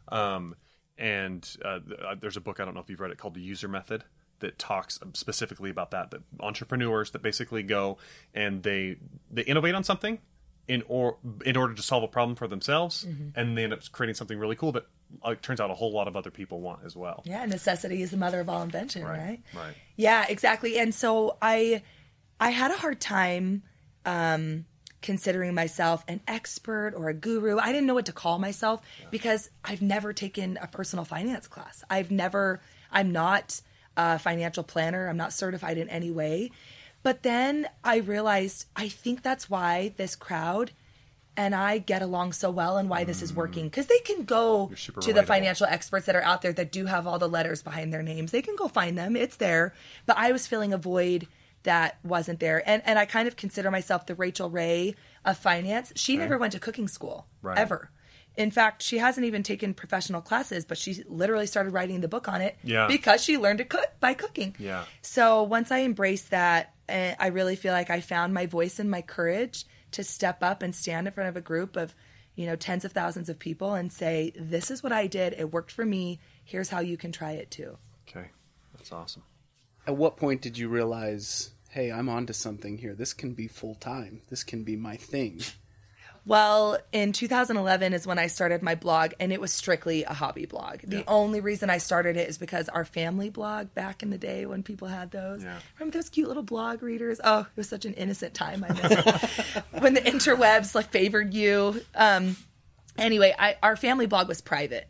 Um, 0.08 0.54
and 0.98 1.48
uh, 1.64 1.78
uh, 2.06 2.14
there's 2.20 2.36
a 2.36 2.40
book 2.40 2.60
I 2.60 2.64
don't 2.64 2.74
know 2.74 2.80
if 2.80 2.90
you've 2.90 3.00
read 3.00 3.10
it 3.10 3.18
called 3.18 3.34
The 3.34 3.40
User 3.40 3.68
Method 3.68 4.04
that 4.40 4.58
talks 4.58 4.98
specifically 5.14 5.70
about 5.70 5.92
that. 5.92 6.10
That 6.10 6.20
entrepreneurs 6.40 7.12
that 7.12 7.22
basically 7.22 7.62
go 7.62 7.98
and 8.34 8.62
they 8.62 8.96
they 9.30 9.42
innovate 9.42 9.74
on 9.74 9.84
something 9.84 10.18
in 10.68 10.82
or 10.88 11.16
in 11.44 11.56
order 11.56 11.74
to 11.74 11.82
solve 11.82 12.02
a 12.02 12.08
problem 12.08 12.36
for 12.36 12.46
themselves, 12.46 13.06
and 13.34 13.56
they 13.56 13.64
end 13.64 13.72
up 13.72 13.80
creating 13.90 14.14
something 14.14 14.38
really 14.38 14.56
cool 14.56 14.72
that 14.72 14.86
uh, 15.22 15.34
turns 15.42 15.60
out 15.60 15.70
a 15.70 15.74
whole 15.74 15.92
lot 15.92 16.08
of 16.08 16.16
other 16.16 16.30
people 16.30 16.60
want 16.60 16.80
as 16.84 16.94
well. 16.94 17.22
Yeah, 17.24 17.44
necessity 17.46 18.02
is 18.02 18.10
the 18.10 18.16
mother 18.16 18.40
of 18.40 18.48
all 18.48 18.62
invention, 18.62 19.04
right? 19.04 19.40
Right. 19.54 19.74
Yeah, 19.96 20.26
exactly. 20.28 20.78
And 20.78 20.94
so 20.94 21.36
I 21.42 21.82
I 22.38 22.50
had 22.50 22.70
a 22.70 22.76
hard 22.76 23.00
time 23.00 23.62
um 24.04 24.66
considering 25.02 25.54
myself 25.54 26.04
an 26.08 26.20
expert 26.26 26.94
or 26.96 27.08
a 27.08 27.14
guru. 27.14 27.58
I 27.58 27.72
didn't 27.72 27.86
know 27.86 27.94
what 27.94 28.06
to 28.06 28.12
call 28.12 28.38
myself 28.38 28.80
because 29.10 29.50
I've 29.64 29.82
never 29.82 30.12
taken 30.12 30.58
a 30.62 30.66
personal 30.66 31.04
finance 31.04 31.48
class. 31.48 31.84
I've 31.90 32.10
never 32.10 32.60
I'm 32.90 33.12
not 33.12 33.60
a 33.96 34.18
financial 34.18 34.62
planner. 34.62 35.08
I'm 35.08 35.16
not 35.16 35.32
certified 35.32 35.78
in 35.78 35.88
any 35.88 36.10
way. 36.10 36.50
But 37.02 37.22
then 37.22 37.68
I 37.82 37.96
realized 37.96 38.66
I 38.76 38.88
think 38.88 39.22
that's 39.22 39.50
why 39.50 39.92
this 39.96 40.14
crowd 40.16 40.70
and 41.36 41.54
I 41.54 41.78
get 41.78 42.02
along 42.02 42.32
so 42.32 42.50
well 42.50 42.76
and 42.76 42.90
why 42.90 43.04
this 43.04 43.22
is 43.22 43.32
working 43.32 43.64
because 43.64 43.86
they 43.86 43.98
can 44.00 44.24
go 44.24 44.70
to 45.00 45.12
the 45.12 45.22
financial 45.22 45.66
experts 45.66 46.06
that 46.06 46.14
are 46.14 46.22
out 46.22 46.42
there 46.42 46.52
that 46.52 46.70
do 46.70 46.86
have 46.86 47.06
all 47.06 47.18
the 47.18 47.28
letters 47.28 47.62
behind 47.62 47.92
their 47.92 48.02
names. 48.02 48.32
They 48.32 48.42
can 48.42 48.54
go 48.54 48.68
find 48.68 48.98
them. 48.98 49.16
It's 49.16 49.36
there. 49.36 49.72
But 50.04 50.18
I 50.18 50.32
was 50.32 50.46
feeling 50.46 50.72
a 50.72 50.78
void 50.78 51.26
that 51.64 51.98
wasn't 52.04 52.40
there. 52.40 52.62
And 52.68 52.82
and 52.84 52.98
I 52.98 53.04
kind 53.04 53.28
of 53.28 53.36
consider 53.36 53.70
myself 53.70 54.06
the 54.06 54.14
Rachael 54.14 54.50
Ray 54.50 54.94
of 55.24 55.38
finance. 55.38 55.92
She 55.96 56.16
never 56.16 56.38
went 56.38 56.52
to 56.52 56.58
cooking 56.60 56.88
school 56.88 57.26
Right. 57.40 57.58
ever. 57.58 57.90
In 58.34 58.50
fact, 58.50 58.82
she 58.82 58.96
hasn't 58.98 59.26
even 59.26 59.42
taken 59.42 59.74
professional 59.74 60.22
classes, 60.22 60.64
but 60.64 60.78
she 60.78 61.04
literally 61.06 61.46
started 61.46 61.70
writing 61.74 62.00
the 62.00 62.08
book 62.08 62.28
on 62.28 62.40
it 62.40 62.56
Yeah. 62.64 62.86
because 62.86 63.22
she 63.22 63.36
learned 63.36 63.58
to 63.58 63.64
cook 63.64 63.92
by 64.00 64.14
cooking. 64.14 64.56
Yeah. 64.58 64.84
So 65.02 65.42
once 65.42 65.70
I 65.70 65.80
embraced 65.82 66.30
that, 66.30 66.72
eh, 66.88 67.14
I 67.18 67.26
really 67.26 67.56
feel 67.56 67.72
like 67.74 67.90
I 67.90 68.00
found 68.00 68.32
my 68.32 68.46
voice 68.46 68.78
and 68.78 68.90
my 68.90 69.02
courage 69.02 69.66
to 69.92 70.02
step 70.02 70.42
up 70.42 70.62
and 70.62 70.74
stand 70.74 71.06
in 71.06 71.12
front 71.12 71.28
of 71.28 71.36
a 71.36 71.42
group 71.42 71.76
of, 71.76 71.94
you 72.34 72.46
know, 72.46 72.56
tens 72.56 72.86
of 72.86 72.92
thousands 72.92 73.28
of 73.28 73.38
people 73.38 73.74
and 73.74 73.92
say, 73.92 74.32
"This 74.34 74.70
is 74.70 74.82
what 74.82 74.92
I 74.92 75.06
did. 75.06 75.34
It 75.34 75.52
worked 75.52 75.70
for 75.70 75.84
me. 75.84 76.18
Here's 76.42 76.70
how 76.70 76.80
you 76.80 76.96
can 76.96 77.12
try 77.12 77.32
it 77.32 77.50
too." 77.50 77.76
Okay, 78.08 78.30
that's 78.74 78.90
awesome. 78.90 79.24
At 79.86 79.96
what 79.96 80.16
point 80.16 80.40
did 80.40 80.56
you 80.56 80.68
realize, 80.70 81.50
hey, 81.72 81.90
I'm 81.90 82.10
onto 82.10 82.34
something 82.34 82.76
here. 82.76 82.94
This 82.94 83.14
can 83.14 83.32
be 83.32 83.48
full 83.48 83.74
time. 83.76 84.20
This 84.28 84.44
can 84.44 84.62
be 84.62 84.76
my 84.76 84.96
thing. 84.96 85.40
Well, 86.24 86.78
in 86.92 87.12
2011 87.12 87.94
is 87.94 88.06
when 88.06 88.18
I 88.18 88.28
started 88.28 88.62
my 88.62 88.76
blog, 88.76 89.12
and 89.18 89.32
it 89.32 89.40
was 89.40 89.52
strictly 89.52 90.04
a 90.04 90.12
hobby 90.12 90.46
blog. 90.46 90.82
The 90.84 91.02
only 91.08 91.40
reason 91.40 91.68
I 91.68 91.78
started 91.78 92.16
it 92.16 92.28
is 92.28 92.38
because 92.38 92.68
our 92.68 92.84
family 92.84 93.28
blog 93.28 93.74
back 93.74 94.04
in 94.04 94.10
the 94.10 94.18
day 94.18 94.46
when 94.46 94.62
people 94.62 94.86
had 94.86 95.10
those. 95.10 95.42
Yeah. 95.42 95.58
Remember 95.78 95.98
those 95.98 96.10
cute 96.10 96.28
little 96.28 96.44
blog 96.44 96.82
readers? 96.82 97.20
Oh, 97.24 97.40
it 97.40 97.56
was 97.56 97.68
such 97.68 97.86
an 97.86 97.94
innocent 97.94 98.34
time. 98.34 98.64
I 98.68 98.72
miss 98.72 98.92
it. 98.92 99.64
when 99.80 99.94
the 99.94 100.00
interwebs 100.00 100.76
like 100.76 100.90
favored 100.90 101.34
you. 101.34 101.82
Um, 101.94 102.36
anyway, 102.96 103.34
I, 103.36 103.56
our 103.62 103.74
family 103.74 104.06
blog 104.06 104.28
was 104.28 104.40
private. 104.40 104.88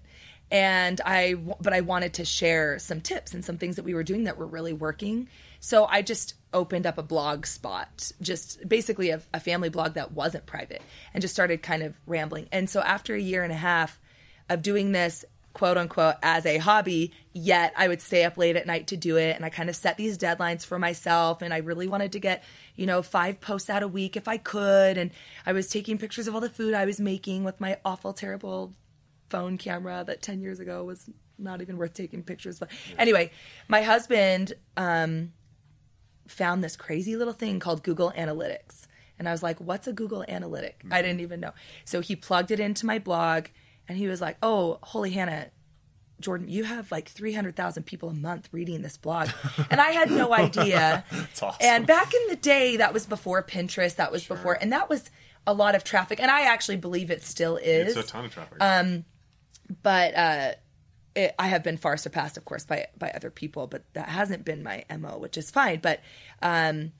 And 0.52 1.00
I, 1.02 1.34
but 1.34 1.72
I 1.72 1.80
wanted 1.80 2.12
to 2.14 2.26
share 2.26 2.78
some 2.78 3.00
tips 3.00 3.32
and 3.32 3.42
some 3.42 3.56
things 3.56 3.76
that 3.76 3.84
we 3.86 3.94
were 3.94 4.02
doing 4.02 4.24
that 4.24 4.36
were 4.36 4.46
really 4.46 4.74
working. 4.74 5.28
So 5.60 5.86
I 5.86 6.02
just 6.02 6.34
opened 6.52 6.86
up 6.86 6.98
a 6.98 7.02
blog 7.02 7.46
spot, 7.46 8.12
just 8.20 8.68
basically 8.68 9.08
a, 9.08 9.22
a 9.32 9.40
family 9.40 9.70
blog 9.70 9.94
that 9.94 10.12
wasn't 10.12 10.44
private, 10.44 10.82
and 11.14 11.22
just 11.22 11.32
started 11.32 11.62
kind 11.62 11.82
of 11.82 11.94
rambling. 12.06 12.48
And 12.52 12.68
so 12.68 12.80
after 12.80 13.14
a 13.14 13.20
year 13.20 13.42
and 13.42 13.52
a 13.52 13.56
half 13.56 13.98
of 14.50 14.60
doing 14.60 14.92
this, 14.92 15.24
quote 15.54 15.78
unquote, 15.78 16.16
as 16.22 16.44
a 16.44 16.58
hobby, 16.58 17.12
yet 17.32 17.72
I 17.74 17.88
would 17.88 18.02
stay 18.02 18.24
up 18.24 18.36
late 18.36 18.56
at 18.56 18.66
night 18.66 18.88
to 18.88 18.96
do 18.98 19.16
it. 19.16 19.36
And 19.36 19.46
I 19.46 19.48
kind 19.48 19.70
of 19.70 19.76
set 19.76 19.96
these 19.96 20.18
deadlines 20.18 20.66
for 20.66 20.78
myself. 20.78 21.40
And 21.40 21.54
I 21.54 21.58
really 21.58 21.88
wanted 21.88 22.12
to 22.12 22.20
get, 22.20 22.44
you 22.76 22.84
know, 22.84 23.00
five 23.00 23.40
posts 23.40 23.70
out 23.70 23.82
a 23.82 23.88
week 23.88 24.18
if 24.18 24.28
I 24.28 24.36
could. 24.36 24.98
And 24.98 25.12
I 25.46 25.52
was 25.52 25.68
taking 25.68 25.96
pictures 25.96 26.28
of 26.28 26.34
all 26.34 26.42
the 26.42 26.50
food 26.50 26.74
I 26.74 26.84
was 26.84 27.00
making 27.00 27.44
with 27.44 27.58
my 27.58 27.78
awful, 27.84 28.12
terrible 28.12 28.74
phone 29.32 29.56
camera 29.58 30.04
that 30.06 30.20
10 30.22 30.40
years 30.40 30.60
ago 30.60 30.84
was 30.84 31.08
not 31.38 31.60
even 31.62 31.76
worth 31.78 31.94
taking 31.94 32.22
pictures 32.22 32.58
but 32.60 32.68
anyway 32.98 33.30
my 33.68 33.82
husband 33.82 34.52
um, 34.76 35.32
found 36.28 36.62
this 36.62 36.76
crazy 36.76 37.16
little 37.16 37.32
thing 37.42 37.58
called 37.58 37.82
google 37.82 38.12
analytics. 38.16 38.86
And 39.18 39.28
i 39.28 39.32
was 39.32 39.42
like 39.42 39.58
what's 39.60 39.86
a 39.86 39.92
google 39.92 40.24
analytic? 40.28 40.76
I 40.90 41.02
didn't 41.02 41.20
even 41.20 41.40
know. 41.40 41.52
So 41.84 42.00
he 42.00 42.14
plugged 42.16 42.50
it 42.50 42.60
into 42.60 42.86
my 42.86 42.98
blog 42.98 43.46
and 43.88 43.98
he 43.98 44.06
was 44.06 44.20
like 44.20 44.36
oh 44.42 44.78
holy 44.82 45.10
hannah 45.18 45.46
jordan 46.20 46.48
you 46.48 46.62
have 46.64 46.92
like 46.92 47.08
300000 47.08 47.82
people 47.84 48.08
a 48.08 48.14
month 48.14 48.48
reading 48.52 48.82
this 48.82 48.96
blog. 48.96 49.28
And 49.70 49.80
i 49.80 49.90
had 49.90 50.10
no 50.10 50.32
idea. 50.32 51.04
Awesome. 51.40 51.54
and 51.60 51.86
back 51.86 52.10
in 52.18 52.22
the 52.28 52.36
day 52.36 52.76
that 52.76 52.92
was 52.92 53.04
before 53.06 53.42
pinterest 53.42 53.96
that 53.96 54.12
was 54.12 54.24
before 54.24 54.54
and 54.60 54.72
that 54.72 54.88
was 54.88 55.10
a 55.46 55.52
lot 55.62 55.74
of 55.74 55.82
traffic. 55.82 56.20
And 56.22 56.30
i 56.30 56.42
actually 56.54 56.76
believe 56.86 57.10
it 57.10 57.22
still 57.34 57.56
is 57.56 57.96
It's 57.96 58.08
a 58.08 58.12
ton 58.12 58.24
of 58.26 58.32
traffic. 58.32 58.58
But 59.82 60.16
uh, 60.16 60.52
it, 61.14 61.34
I 61.38 61.48
have 61.48 61.62
been 61.62 61.76
far 61.76 61.96
surpassed, 61.96 62.36
of 62.36 62.44
course, 62.44 62.64
by 62.64 62.86
by 62.98 63.10
other 63.10 63.30
people. 63.30 63.66
But 63.66 63.84
that 63.94 64.08
hasn't 64.08 64.44
been 64.44 64.62
my 64.62 64.84
mo, 64.98 65.18
which 65.18 65.36
is 65.36 65.50
fine. 65.50 65.80
But 65.80 66.00
um, 66.42 66.92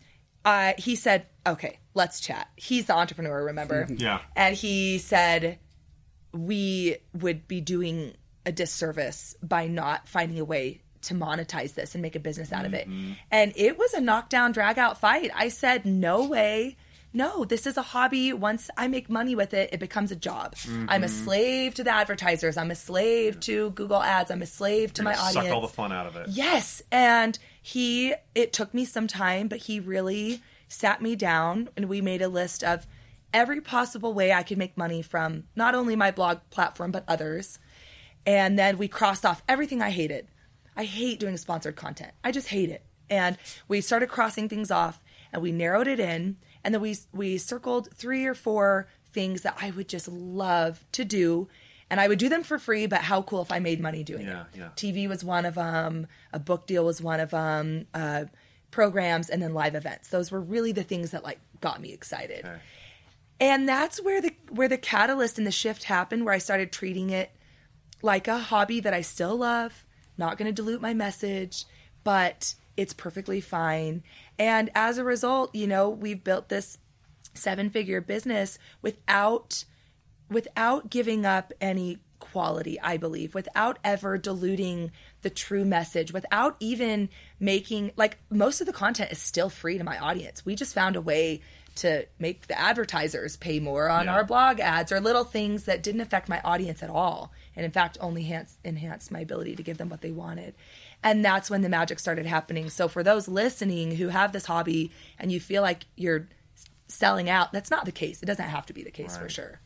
I, 0.44 0.74
he 0.78 0.96
said, 0.96 1.26
"Okay, 1.46 1.78
let's 1.94 2.20
chat." 2.20 2.48
He's 2.56 2.86
the 2.86 2.94
entrepreneur, 2.94 3.44
remember? 3.44 3.86
Yeah. 3.96 4.20
And 4.34 4.54
he 4.56 4.98
said 4.98 5.58
we 6.32 6.96
would 7.12 7.46
be 7.46 7.60
doing 7.60 8.14
a 8.46 8.52
disservice 8.52 9.36
by 9.42 9.66
not 9.66 10.08
finding 10.08 10.40
a 10.40 10.44
way 10.44 10.80
to 11.02 11.14
monetize 11.14 11.74
this 11.74 11.94
and 11.94 12.00
make 12.00 12.16
a 12.16 12.20
business 12.20 12.52
out 12.52 12.64
of 12.64 12.74
it. 12.74 12.88
And 13.30 13.52
it 13.56 13.76
was 13.76 13.92
a 13.92 14.00
knockdown, 14.00 14.52
drag 14.52 14.78
out 14.78 14.98
fight. 14.98 15.30
I 15.34 15.48
said, 15.48 15.84
"No 15.84 16.24
way." 16.26 16.76
No, 17.12 17.44
this 17.44 17.66
is 17.66 17.76
a 17.76 17.82
hobby. 17.82 18.32
Once 18.32 18.70
I 18.76 18.88
make 18.88 19.10
money 19.10 19.34
with 19.34 19.52
it, 19.54 19.70
it 19.72 19.80
becomes 19.80 20.10
a 20.12 20.16
job. 20.16 20.54
I'm 20.88 21.02
a 21.02 21.06
Mm-hmm. 21.06 21.24
slave 21.24 21.74
to 21.74 21.84
the 21.84 21.92
advertisers. 21.94 22.56
I'm 22.56 22.70
a 22.70 22.74
slave 22.74 23.38
to 23.40 23.70
Google 23.70 24.02
Ads. 24.02 24.30
I'm 24.30 24.42
a 24.42 24.46
slave 24.46 24.92
to 24.94 25.02
my 25.02 25.14
audience. 25.14 25.46
Suck 25.46 25.54
all 25.54 25.60
the 25.60 25.68
fun 25.68 25.92
out 25.92 26.06
of 26.06 26.16
it. 26.16 26.28
Yes. 26.30 26.82
And 26.90 27.38
he, 27.60 28.14
it 28.34 28.52
took 28.52 28.72
me 28.72 28.84
some 28.84 29.06
time, 29.06 29.48
but 29.48 29.58
he 29.58 29.78
really 29.80 30.40
sat 30.68 31.02
me 31.02 31.14
down 31.16 31.68
and 31.76 31.88
we 31.88 32.00
made 32.00 32.22
a 32.22 32.28
list 32.28 32.64
of 32.64 32.86
every 33.34 33.60
possible 33.60 34.14
way 34.14 34.32
I 34.32 34.42
could 34.42 34.58
make 34.58 34.76
money 34.76 35.02
from 35.02 35.44
not 35.54 35.74
only 35.74 35.96
my 35.96 36.10
blog 36.10 36.38
platform, 36.50 36.92
but 36.92 37.04
others. 37.08 37.58
And 38.26 38.58
then 38.58 38.78
we 38.78 38.88
crossed 38.88 39.26
off 39.26 39.42
everything 39.48 39.82
I 39.82 39.90
hated. 39.90 40.28
I 40.76 40.84
hate 40.84 41.20
doing 41.20 41.36
sponsored 41.36 41.76
content. 41.76 42.12
I 42.24 42.30
just 42.32 42.48
hate 42.48 42.70
it. 42.70 42.84
And 43.10 43.36
we 43.68 43.80
started 43.82 44.08
crossing 44.08 44.48
things 44.48 44.70
off 44.70 45.02
and 45.32 45.42
we 45.42 45.52
narrowed 45.52 45.88
it 45.88 46.00
in. 46.00 46.36
And 46.64 46.74
then 46.74 46.80
we, 46.80 46.96
we 47.12 47.38
circled 47.38 47.88
three 47.94 48.24
or 48.26 48.34
four 48.34 48.86
things 49.12 49.42
that 49.42 49.56
I 49.60 49.70
would 49.70 49.88
just 49.88 50.08
love 50.08 50.84
to 50.92 51.04
do. 51.04 51.48
And 51.90 52.00
I 52.00 52.08
would 52.08 52.18
do 52.18 52.28
them 52.28 52.42
for 52.42 52.58
free, 52.58 52.86
but 52.86 53.00
how 53.02 53.22
cool 53.22 53.42
if 53.42 53.52
I 53.52 53.58
made 53.58 53.80
money 53.80 54.02
doing 54.02 54.26
Yeah, 54.26 54.42
it. 54.54 54.58
yeah. 54.58 54.68
TV 54.76 55.08
was 55.08 55.22
one 55.24 55.44
of 55.44 55.56
them. 55.56 56.06
A 56.32 56.38
book 56.38 56.66
deal 56.66 56.84
was 56.84 57.02
one 57.02 57.20
of 57.20 57.30
them. 57.30 57.86
Uh, 57.92 58.24
programs 58.70 59.28
and 59.28 59.42
then 59.42 59.52
live 59.52 59.74
events. 59.74 60.08
Those 60.08 60.30
were 60.30 60.40
really 60.40 60.72
the 60.72 60.82
things 60.82 61.10
that 61.10 61.22
like 61.22 61.38
got 61.60 61.80
me 61.80 61.92
excited. 61.92 62.44
Okay. 62.44 62.56
And 63.38 63.68
that's 63.68 64.02
where 64.02 64.22
the 64.22 64.32
where 64.50 64.68
the 64.68 64.78
catalyst 64.78 65.36
and 65.36 65.46
the 65.46 65.50
shift 65.52 65.84
happened, 65.84 66.24
where 66.24 66.32
I 66.32 66.38
started 66.38 66.72
treating 66.72 67.10
it 67.10 67.30
like 68.00 68.28
a 68.28 68.38
hobby 68.38 68.80
that 68.80 68.94
I 68.94 69.02
still 69.02 69.36
love. 69.36 69.84
Not 70.16 70.38
going 70.38 70.46
to 70.46 70.52
dilute 70.52 70.80
my 70.80 70.94
message, 70.94 71.64
but 72.04 72.54
it's 72.76 72.94
perfectly 72.94 73.40
fine. 73.42 74.02
And 74.42 74.70
as 74.74 74.98
a 74.98 75.04
result, 75.04 75.54
you 75.54 75.68
know, 75.68 75.88
we've 75.88 76.24
built 76.24 76.48
this 76.48 76.78
seven 77.32 77.70
figure 77.70 78.00
business 78.00 78.58
without 78.82 79.64
without 80.28 80.90
giving 80.90 81.24
up 81.24 81.52
any 81.60 81.98
quality, 82.18 82.80
I 82.80 82.96
believe, 82.96 83.34
without 83.36 83.78
ever 83.84 84.18
diluting 84.18 84.90
the 85.20 85.30
true 85.30 85.64
message, 85.64 86.12
without 86.12 86.56
even 86.58 87.08
making 87.38 87.92
like 87.96 88.18
most 88.30 88.60
of 88.60 88.66
the 88.66 88.72
content 88.72 89.12
is 89.12 89.20
still 89.20 89.48
free 89.48 89.78
to 89.78 89.84
my 89.84 89.96
audience. 89.98 90.44
We 90.44 90.56
just 90.56 90.74
found 90.74 90.96
a 90.96 91.00
way 91.00 91.42
to 91.76 92.04
make 92.18 92.48
the 92.48 92.58
advertisers 92.58 93.36
pay 93.36 93.60
more 93.60 93.88
on 93.88 94.06
Yeah. 94.06 94.14
our 94.14 94.24
blog 94.24 94.58
ads 94.58 94.90
or 94.90 95.00
little 95.00 95.24
things 95.24 95.64
that 95.64 95.84
didn't 95.84 96.00
affect 96.02 96.28
my 96.28 96.40
audience 96.40 96.82
at 96.82 96.90
all. 96.90 97.32
And 97.54 97.64
in 97.64 97.70
fact, 97.70 97.96
only 98.00 98.22
enhance, 98.22 98.58
enhanced 98.64 99.10
my 99.12 99.20
ability 99.20 99.54
to 99.56 99.62
give 99.62 99.78
them 99.78 99.88
what 99.88 100.00
they 100.00 100.10
wanted. 100.10 100.54
And 101.04 101.24
that's 101.24 101.50
when 101.50 101.62
the 101.62 101.68
magic 101.68 101.98
started 101.98 102.26
happening. 102.26 102.70
So 102.70 102.86
for 102.88 103.02
those 103.02 103.26
listening 103.28 103.96
who 103.96 104.08
have 104.08 104.32
this 104.32 104.46
hobby 104.46 104.92
and 105.18 105.32
you 105.32 105.40
feel 105.40 105.62
like 105.62 105.84
you're 105.96 106.28
selling 106.88 107.28
out, 107.28 107.52
that's 107.52 107.70
not 107.70 107.84
the 107.84 107.92
case. 107.92 108.22
It 108.22 108.26
doesn't 108.26 108.44
have 108.44 108.66
to 108.66 108.72
be 108.72 108.82
the 108.84 108.90
case 108.90 109.16
for 109.16 109.28
sure. 109.28 109.60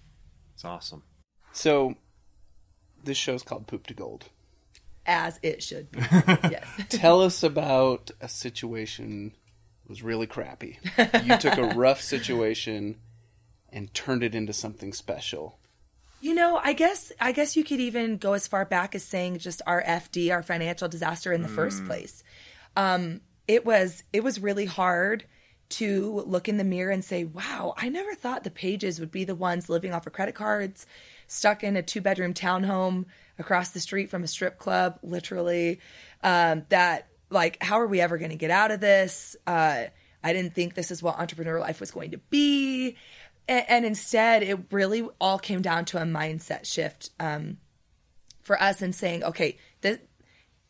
It's 0.54 0.64
awesome. 0.64 1.02
So, 1.52 1.96
this 3.04 3.16
show's 3.16 3.42
called 3.42 3.66
Poop 3.66 3.86
to 3.88 3.94
Gold. 3.94 4.26
as 5.06 5.38
it 5.42 5.62
should 5.62 5.90
be. 5.92 6.00
yes. 6.00 6.66
Tell 6.88 7.22
us 7.22 7.42
about 7.42 8.10
a 8.20 8.28
situation 8.28 9.32
that 9.82 9.88
was 9.90 10.02
really 10.02 10.26
crappy. 10.26 10.78
You 11.24 11.36
took 11.36 11.58
a 11.58 11.74
rough 11.74 12.00
situation 12.02 12.96
and 13.70 13.92
turned 13.94 14.22
it 14.22 14.34
into 14.34 14.52
something 14.52 14.92
special. 14.92 15.58
You 16.20 16.34
know, 16.34 16.58
I 16.62 16.72
guess 16.72 17.12
I 17.20 17.32
guess 17.32 17.56
you 17.56 17.64
could 17.64 17.80
even 17.80 18.16
go 18.16 18.32
as 18.32 18.46
far 18.46 18.64
back 18.64 18.94
as 18.94 19.04
saying 19.04 19.38
just 19.38 19.62
our 19.66 19.82
FD, 19.82 20.32
our 20.32 20.42
financial 20.42 20.88
disaster 20.88 21.32
in 21.32 21.42
the 21.42 21.48
first 21.48 21.84
place. 21.84 22.24
Um, 22.76 23.20
it 23.46 23.64
was 23.64 24.02
it 24.12 24.24
was 24.24 24.40
really 24.40 24.64
hard 24.66 25.24
to 25.68 26.22
look 26.26 26.48
in 26.48 26.56
the 26.56 26.64
mirror 26.64 26.90
and 26.90 27.04
say, 27.04 27.24
"Wow, 27.24 27.74
I 27.76 27.88
never 27.88 28.14
thought 28.14 28.44
the 28.44 28.50
pages 28.50 29.00
would 29.00 29.10
be 29.10 29.24
the 29.24 29.34
ones 29.34 29.68
living 29.68 29.92
off 29.92 30.06
of 30.06 30.12
credit 30.12 30.34
cards, 30.34 30.86
stuck 31.26 31.64
in 31.64 31.76
a 31.76 31.82
two 31.82 32.00
bedroom 32.00 32.34
townhome 32.34 33.06
across 33.38 33.70
the 33.70 33.80
street 33.80 34.08
from 34.10 34.22
a 34.24 34.28
strip 34.28 34.58
club, 34.58 34.98
literally. 35.02 35.80
Um, 36.22 36.64
that 36.68 37.08
like, 37.30 37.62
how 37.62 37.80
are 37.80 37.86
we 37.86 38.00
ever 38.00 38.18
going 38.18 38.30
to 38.30 38.36
get 38.36 38.50
out 38.50 38.70
of 38.70 38.80
this? 38.80 39.36
Uh, 39.46 39.84
I 40.22 40.32
didn't 40.32 40.54
think 40.54 40.74
this 40.74 40.90
is 40.90 41.02
what 41.02 41.18
entrepreneur 41.18 41.60
life 41.60 41.80
was 41.80 41.90
going 41.90 42.12
to 42.12 42.18
be." 42.18 42.96
And, 43.48 43.64
and 43.68 43.84
instead 43.84 44.42
it 44.42 44.58
really 44.70 45.06
all 45.20 45.38
came 45.38 45.62
down 45.62 45.84
to 45.86 45.98
a 45.98 46.04
mindset 46.04 46.64
shift 46.64 47.10
um, 47.20 47.58
for 48.42 48.60
us 48.60 48.82
and 48.82 48.94
saying 48.94 49.24
okay 49.24 49.56
this 49.80 49.98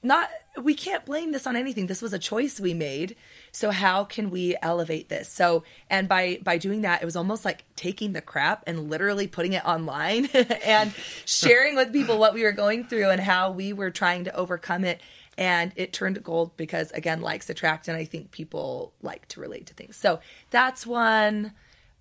not 0.07 0.31
we 0.63 0.75
can't 0.75 1.05
blame 1.05 1.33
this 1.33 1.47
on 1.47 1.55
anything. 1.55 1.87
This 1.87 2.01
was 2.01 2.13
a 2.13 2.19
choice 2.19 2.59
we 2.59 2.73
made. 2.73 3.17
So 3.53 3.71
how 3.71 4.05
can 4.05 4.31
we 4.31 4.57
elevate 4.63 5.09
this? 5.09 5.29
So 5.29 5.65
and 5.91 6.09
by 6.09 6.39
by 6.43 6.59
doing 6.59 6.83
that 6.83 7.03
it 7.03 7.05
was 7.05 7.17
almost 7.17 7.45
like 7.45 7.65
taking 7.75 8.13
the 8.13 8.21
crap 8.21 8.63
and 8.67 8.89
literally 8.89 9.27
putting 9.27 9.53
it 9.53 9.65
online 9.67 10.27
and 10.65 10.95
sharing 11.25 11.75
with 11.77 11.93
people 11.93 12.19
what 12.19 12.35
we 12.35 12.45
were 12.45 12.53
going 12.53 12.85
through 12.85 13.11
and 13.11 13.21
how 13.21 13.51
we 13.51 13.73
were 13.73 13.91
trying 13.91 14.25
to 14.25 14.35
overcome 14.35 14.85
it. 14.85 15.01
And 15.37 15.73
it 15.77 15.93
turned 15.93 16.15
to 16.15 16.21
gold 16.21 16.57
because 16.57 16.91
again 16.93 17.21
likes 17.21 17.51
attract 17.51 17.89
and 17.89 17.97
i 17.97 18.05
think 18.05 18.31
people 18.31 18.95
like 19.03 19.27
to 19.29 19.41
relate 19.41 19.67
to 19.67 19.75
things. 19.75 19.97
So 19.97 20.21
that's 20.51 20.87
one 20.87 21.53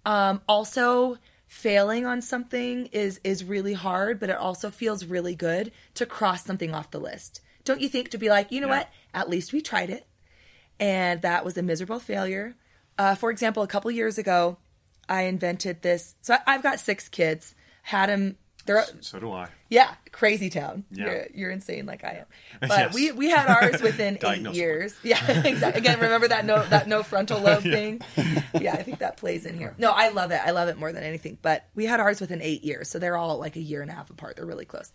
um, 0.05 0.41
also, 0.47 1.17
failing 1.47 2.05
on 2.05 2.21
something 2.21 2.88
is 2.88 3.19
is 3.24 3.43
really 3.43 3.74
hard, 3.74 4.19
but 4.19 4.29
it 4.29 4.38
also 4.38 4.69
feels 4.69 5.05
really 5.05 5.35
good 5.35 5.71
to 5.93 6.05
cross 6.05 6.43
something 6.43 6.74
off 6.74 6.91
the 6.91 7.00
list. 7.00 7.41
Don't 7.63 7.81
you 7.81 7.89
think? 7.89 8.09
To 8.09 8.17
be 8.17 8.29
like, 8.29 8.51
you 8.51 8.62
know 8.62 8.67
Yeah. 8.67 8.77
what? 8.79 8.89
At 9.13 9.29
least 9.29 9.53
we 9.53 9.62
tried 9.62 9.89
it, 9.89 10.05
and 10.79 11.21
that 11.21 11.43
was 11.45 11.57
a 11.57 11.63
miserable 11.63 12.00
failure. 12.00 12.55
Uh, 12.97 13.15
for 13.15 13.29
example, 13.31 13.63
a 13.63 13.67
couple 13.67 13.91
years 13.91 14.17
ago, 14.17 14.57
I 15.09 15.24
invented 15.24 15.81
this. 15.81 16.15
So 16.21 16.35
I, 16.35 16.39
I've 16.55 16.63
got 16.63 16.79
six 16.79 17.09
kids. 17.09 17.55
Had 17.83 18.09
them. 18.09 18.38
They're 18.65 18.84
So 19.01 19.19
do 19.19 19.31
I. 19.31 19.48
yeah, 19.69 19.93
crazy 20.12 20.50
town. 20.50 20.86
Yeah. 20.91 21.05
You're, 21.05 21.27
you're 21.34 21.51
insane 21.51 21.86
like 21.86 22.03
I 22.03 22.19
am. 22.22 22.25
But 22.62 22.69
Yes. 22.69 22.93
we 22.95 23.12
we 23.12 23.29
had 23.29 23.48
ours 23.48 23.81
within 23.81 24.17
eight 24.25 24.41
years. 24.55 24.95
Yeah, 25.03 25.19
exactly. 25.45 25.79
Again, 25.81 26.00
remember 26.00 26.27
that 26.29 26.45
no 26.45 26.63
that 26.65 26.88
no 26.88 27.03
frontal 27.03 27.39
lobe 27.39 27.63
thing? 27.63 28.01
Yeah, 28.60 28.74
I 28.74 28.84
think 28.84 29.00
that 29.00 29.17
plays 29.17 29.45
in 29.45 29.57
here. 29.57 29.75
No, 29.77 29.91
I 29.91 30.10
love 30.10 30.31
it. 30.31 30.41
I 30.43 30.51
love 30.51 30.67
it 30.69 30.77
more 30.77 30.91
than 30.91 31.03
anything. 31.03 31.38
But 31.41 31.67
we 31.75 31.86
had 31.86 32.00
ours 32.00 32.19
within 32.19 32.41
eight 32.41 32.63
years, 32.63 32.89
so 32.89 32.98
they're 33.00 33.17
all 33.17 33.38
like 33.39 33.55
a 33.55 33.62
year 33.62 33.81
and 33.81 33.91
a 33.91 33.93
half 33.93 34.10
apart. 34.10 34.38
They're 34.38 34.45
really 34.45 34.65
close. 34.65 34.91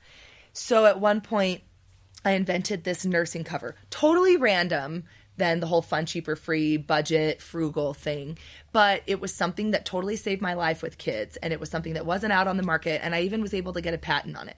So 0.52 0.84
at 0.86 0.98
one 0.98 1.20
point, 1.20 1.62
I 2.24 2.32
invented 2.32 2.82
this 2.84 3.04
nursing 3.04 3.44
cover, 3.44 3.76
totally 3.90 4.36
random 4.36 5.04
than 5.40 5.58
the 5.58 5.66
whole 5.66 5.82
fun, 5.82 6.06
cheaper, 6.06 6.36
free, 6.36 6.76
budget, 6.76 7.40
frugal 7.40 7.94
thing. 7.94 8.38
But 8.72 9.02
it 9.06 9.20
was 9.20 9.34
something 9.34 9.72
that 9.72 9.84
totally 9.84 10.16
saved 10.16 10.42
my 10.42 10.54
life 10.54 10.82
with 10.82 10.98
kids, 10.98 11.36
and 11.38 11.52
it 11.52 11.58
was 11.58 11.70
something 11.70 11.94
that 11.94 12.06
wasn't 12.06 12.32
out 12.32 12.46
on 12.46 12.56
the 12.58 12.62
market, 12.62 13.00
and 13.02 13.14
I 13.14 13.22
even 13.22 13.42
was 13.42 13.54
able 13.54 13.72
to 13.72 13.80
get 13.80 13.94
a 13.94 13.98
patent 13.98 14.36
on 14.36 14.48
it. 14.48 14.56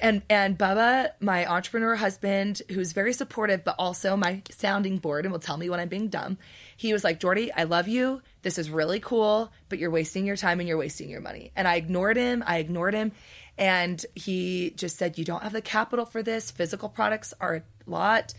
And 0.00 0.22
and 0.30 0.56
Bubba, 0.56 1.10
my 1.20 1.44
entrepreneur 1.46 1.96
husband, 1.96 2.62
who's 2.70 2.92
very 2.92 3.12
supportive, 3.12 3.64
but 3.64 3.74
also 3.78 4.16
my 4.16 4.42
sounding 4.50 4.98
board 4.98 5.24
and 5.24 5.32
will 5.32 5.40
tell 5.40 5.56
me 5.56 5.68
when 5.68 5.80
I'm 5.80 5.88
being 5.88 6.08
dumb. 6.08 6.38
He 6.76 6.92
was 6.92 7.04
like, 7.04 7.20
Jordy, 7.20 7.52
I 7.52 7.64
love 7.64 7.88
you. 7.88 8.22
This 8.42 8.58
is 8.58 8.70
really 8.70 9.00
cool, 9.00 9.52
but 9.68 9.78
you're 9.78 9.90
wasting 9.90 10.24
your 10.24 10.36
time 10.36 10.60
and 10.60 10.68
you're 10.68 10.78
wasting 10.78 11.10
your 11.10 11.20
money. 11.20 11.50
And 11.56 11.66
I 11.66 11.74
ignored 11.76 12.16
him. 12.16 12.44
I 12.46 12.58
ignored 12.58 12.94
him. 12.94 13.12
And 13.58 14.04
he 14.14 14.70
just 14.76 14.98
said, 14.98 15.18
You 15.18 15.24
don't 15.24 15.42
have 15.42 15.52
the 15.52 15.60
capital 15.60 16.04
for 16.04 16.22
this. 16.22 16.50
Physical 16.50 16.88
products 16.88 17.34
are 17.40 17.56
a 17.56 17.62
lot. 17.86 18.34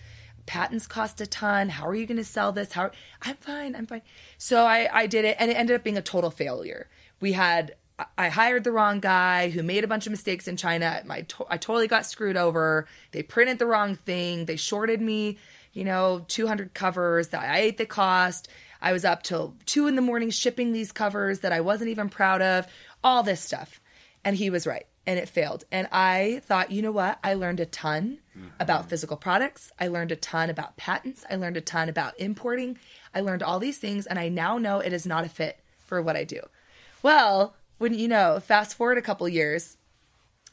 Patents 0.45 0.87
cost 0.87 1.21
a 1.21 1.25
ton. 1.25 1.69
How 1.69 1.87
are 1.87 1.95
you 1.95 2.05
going 2.05 2.17
to 2.17 2.23
sell 2.23 2.51
this? 2.51 2.73
How 2.73 2.91
I'm 3.21 3.35
fine. 3.37 3.75
I'm 3.75 3.85
fine. 3.85 4.01
So 4.37 4.65
I, 4.65 4.89
I 4.91 5.07
did 5.07 5.25
it, 5.25 5.37
and 5.39 5.49
it 5.49 5.55
ended 5.55 5.75
up 5.75 5.83
being 5.83 5.97
a 5.97 6.01
total 6.01 6.31
failure. 6.31 6.89
We 7.19 7.33
had 7.33 7.75
I 8.17 8.29
hired 8.29 8.63
the 8.63 8.71
wrong 8.71 8.99
guy 8.99 9.49
who 9.49 9.61
made 9.61 9.83
a 9.83 9.87
bunch 9.87 10.07
of 10.07 10.11
mistakes 10.11 10.47
in 10.47 10.57
China. 10.57 11.01
My 11.05 11.21
to- 11.21 11.45
I 11.49 11.57
totally 11.57 11.87
got 11.87 12.05
screwed 12.05 12.37
over. 12.37 12.87
They 13.11 13.23
printed 13.23 13.59
the 13.59 13.67
wrong 13.67 13.95
thing. 13.95 14.45
They 14.45 14.55
shorted 14.55 14.99
me, 14.99 15.37
you 15.73 15.83
know, 15.83 16.25
200 16.27 16.73
covers 16.73 17.29
that 17.29 17.43
I 17.43 17.59
ate 17.59 17.77
the 17.77 17.85
cost. 17.85 18.47
I 18.81 18.93
was 18.93 19.05
up 19.05 19.23
till 19.23 19.55
two 19.65 19.87
in 19.87 19.95
the 19.95 20.01
morning 20.01 20.31
shipping 20.31 20.73
these 20.73 20.91
covers 20.91 21.39
that 21.39 21.53
I 21.53 21.61
wasn't 21.61 21.91
even 21.91 22.09
proud 22.09 22.41
of. 22.41 22.67
All 23.03 23.21
this 23.21 23.41
stuff, 23.41 23.79
and 24.23 24.35
he 24.35 24.49
was 24.49 24.65
right, 24.65 24.87
and 25.05 25.19
it 25.19 25.27
failed. 25.27 25.65
And 25.71 25.87
I 25.91 26.41
thought, 26.45 26.71
you 26.71 26.81
know 26.81 26.91
what? 26.91 27.19
I 27.23 27.33
learned 27.33 27.59
a 27.59 27.65
ton 27.65 28.19
about 28.59 28.89
physical 28.89 29.17
products. 29.17 29.71
I 29.79 29.87
learned 29.87 30.11
a 30.11 30.15
ton 30.15 30.49
about 30.49 30.77
patents. 30.77 31.25
I 31.29 31.35
learned 31.35 31.57
a 31.57 31.61
ton 31.61 31.89
about 31.89 32.19
importing. 32.19 32.77
I 33.13 33.21
learned 33.21 33.43
all 33.43 33.59
these 33.59 33.77
things, 33.77 34.05
and 34.05 34.17
I 34.17 34.29
now 34.29 34.57
know 34.57 34.79
it 34.79 34.93
is 34.93 35.05
not 35.05 35.25
a 35.25 35.29
fit 35.29 35.59
for 35.85 36.01
what 36.01 36.15
I 36.15 36.23
do. 36.23 36.41
Well, 37.01 37.55
wouldn't 37.79 37.99
you 37.99 38.07
know, 38.07 38.39
fast 38.39 38.75
forward 38.75 38.97
a 38.97 39.01
couple 39.01 39.27
years, 39.27 39.77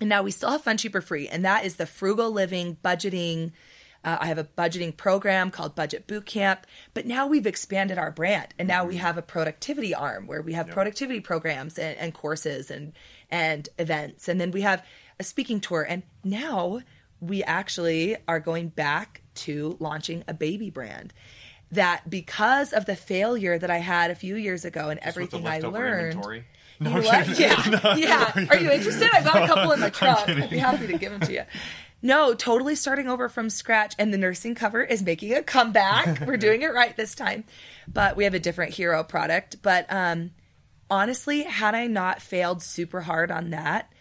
and 0.00 0.08
now 0.08 0.22
we 0.22 0.30
still 0.30 0.50
have 0.50 0.62
Fun 0.62 0.76
Cheap 0.76 0.94
or 0.94 1.00
Free, 1.00 1.28
and 1.28 1.44
that 1.44 1.64
is 1.64 1.76
the 1.76 1.86
frugal 1.86 2.30
living 2.30 2.76
budgeting. 2.84 3.52
Uh, 4.02 4.16
I 4.20 4.26
have 4.26 4.38
a 4.38 4.44
budgeting 4.44 4.96
program 4.96 5.50
called 5.50 5.74
Budget 5.74 6.06
Bootcamp, 6.06 6.60
but 6.94 7.06
now 7.06 7.26
we've 7.26 7.46
expanded 7.46 7.98
our 7.98 8.10
brand, 8.10 8.48
and 8.58 8.66
now 8.66 8.84
we 8.84 8.96
have 8.96 9.16
a 9.16 9.22
productivity 9.22 9.94
arm 9.94 10.26
where 10.26 10.42
we 10.42 10.54
have 10.54 10.68
productivity 10.68 11.20
programs 11.20 11.78
and, 11.78 11.96
and 11.98 12.14
courses 12.14 12.70
and 12.70 12.94
and 13.30 13.68
events, 13.78 14.28
and 14.28 14.40
then 14.40 14.50
we 14.50 14.62
have 14.62 14.84
a 15.18 15.24
speaking 15.24 15.60
tour, 15.60 15.86
and 15.88 16.02
now 16.24 16.80
we 17.20 17.42
actually 17.44 18.16
are 18.26 18.40
going 18.40 18.68
back 18.68 19.22
to 19.34 19.76
launching 19.80 20.24
a 20.26 20.34
baby 20.34 20.70
brand. 20.70 21.12
that 21.72 22.08
because 22.10 22.72
of 22.72 22.84
the 22.86 22.96
failure 22.96 23.56
that 23.58 23.70
I 23.70 23.78
had 23.78 24.10
a 24.10 24.14
few 24.16 24.34
years 24.34 24.64
ago 24.64 24.88
and 24.88 24.98
the 24.98 25.06
everything 25.06 25.46
I 25.46 25.60
learned. 25.60 26.12
inventory. 26.14 26.44
You 26.80 26.88
know 26.90 27.00
what? 27.00 27.38
Yeah, 27.38 27.94
yeah. 27.96 28.46
Are 28.50 28.56
you 28.56 28.70
interested? 28.70 29.08
I've 29.12 29.24
got 29.24 29.44
a 29.44 29.46
couple 29.46 29.70
in 29.72 29.80
my 29.80 29.90
truck. 30.00 30.28
I'd 30.28 30.50
be 30.50 30.58
happy 30.58 30.86
to 30.88 30.98
give 30.98 31.12
them 31.12 31.20
to 31.20 31.32
you. 31.32 31.42
No, 32.02 32.32
totally 32.34 32.74
starting 32.74 33.08
over 33.08 33.28
from 33.28 33.50
scratch. 33.50 33.94
And 33.98 34.12
the 34.12 34.18
nursing 34.18 34.54
cover 34.54 34.82
is 34.82 35.02
making 35.02 35.34
a 35.34 35.42
comeback. 35.42 36.26
We're 36.26 36.38
doing 36.38 36.62
it 36.62 36.72
right 36.72 36.96
this 36.96 37.14
time. 37.14 37.44
But 37.86 38.16
we 38.16 38.24
have 38.24 38.32
a 38.34 38.38
different 38.40 38.72
hero 38.72 39.04
product. 39.04 39.62
But 39.62 39.84
um, 39.90 40.30
honestly, 40.90 41.42
had 41.42 41.74
I 41.74 41.86
not 41.86 42.20
failed 42.20 42.62
super 42.62 43.00
hard 43.00 43.30
on 43.30 43.50
that, 43.50 43.92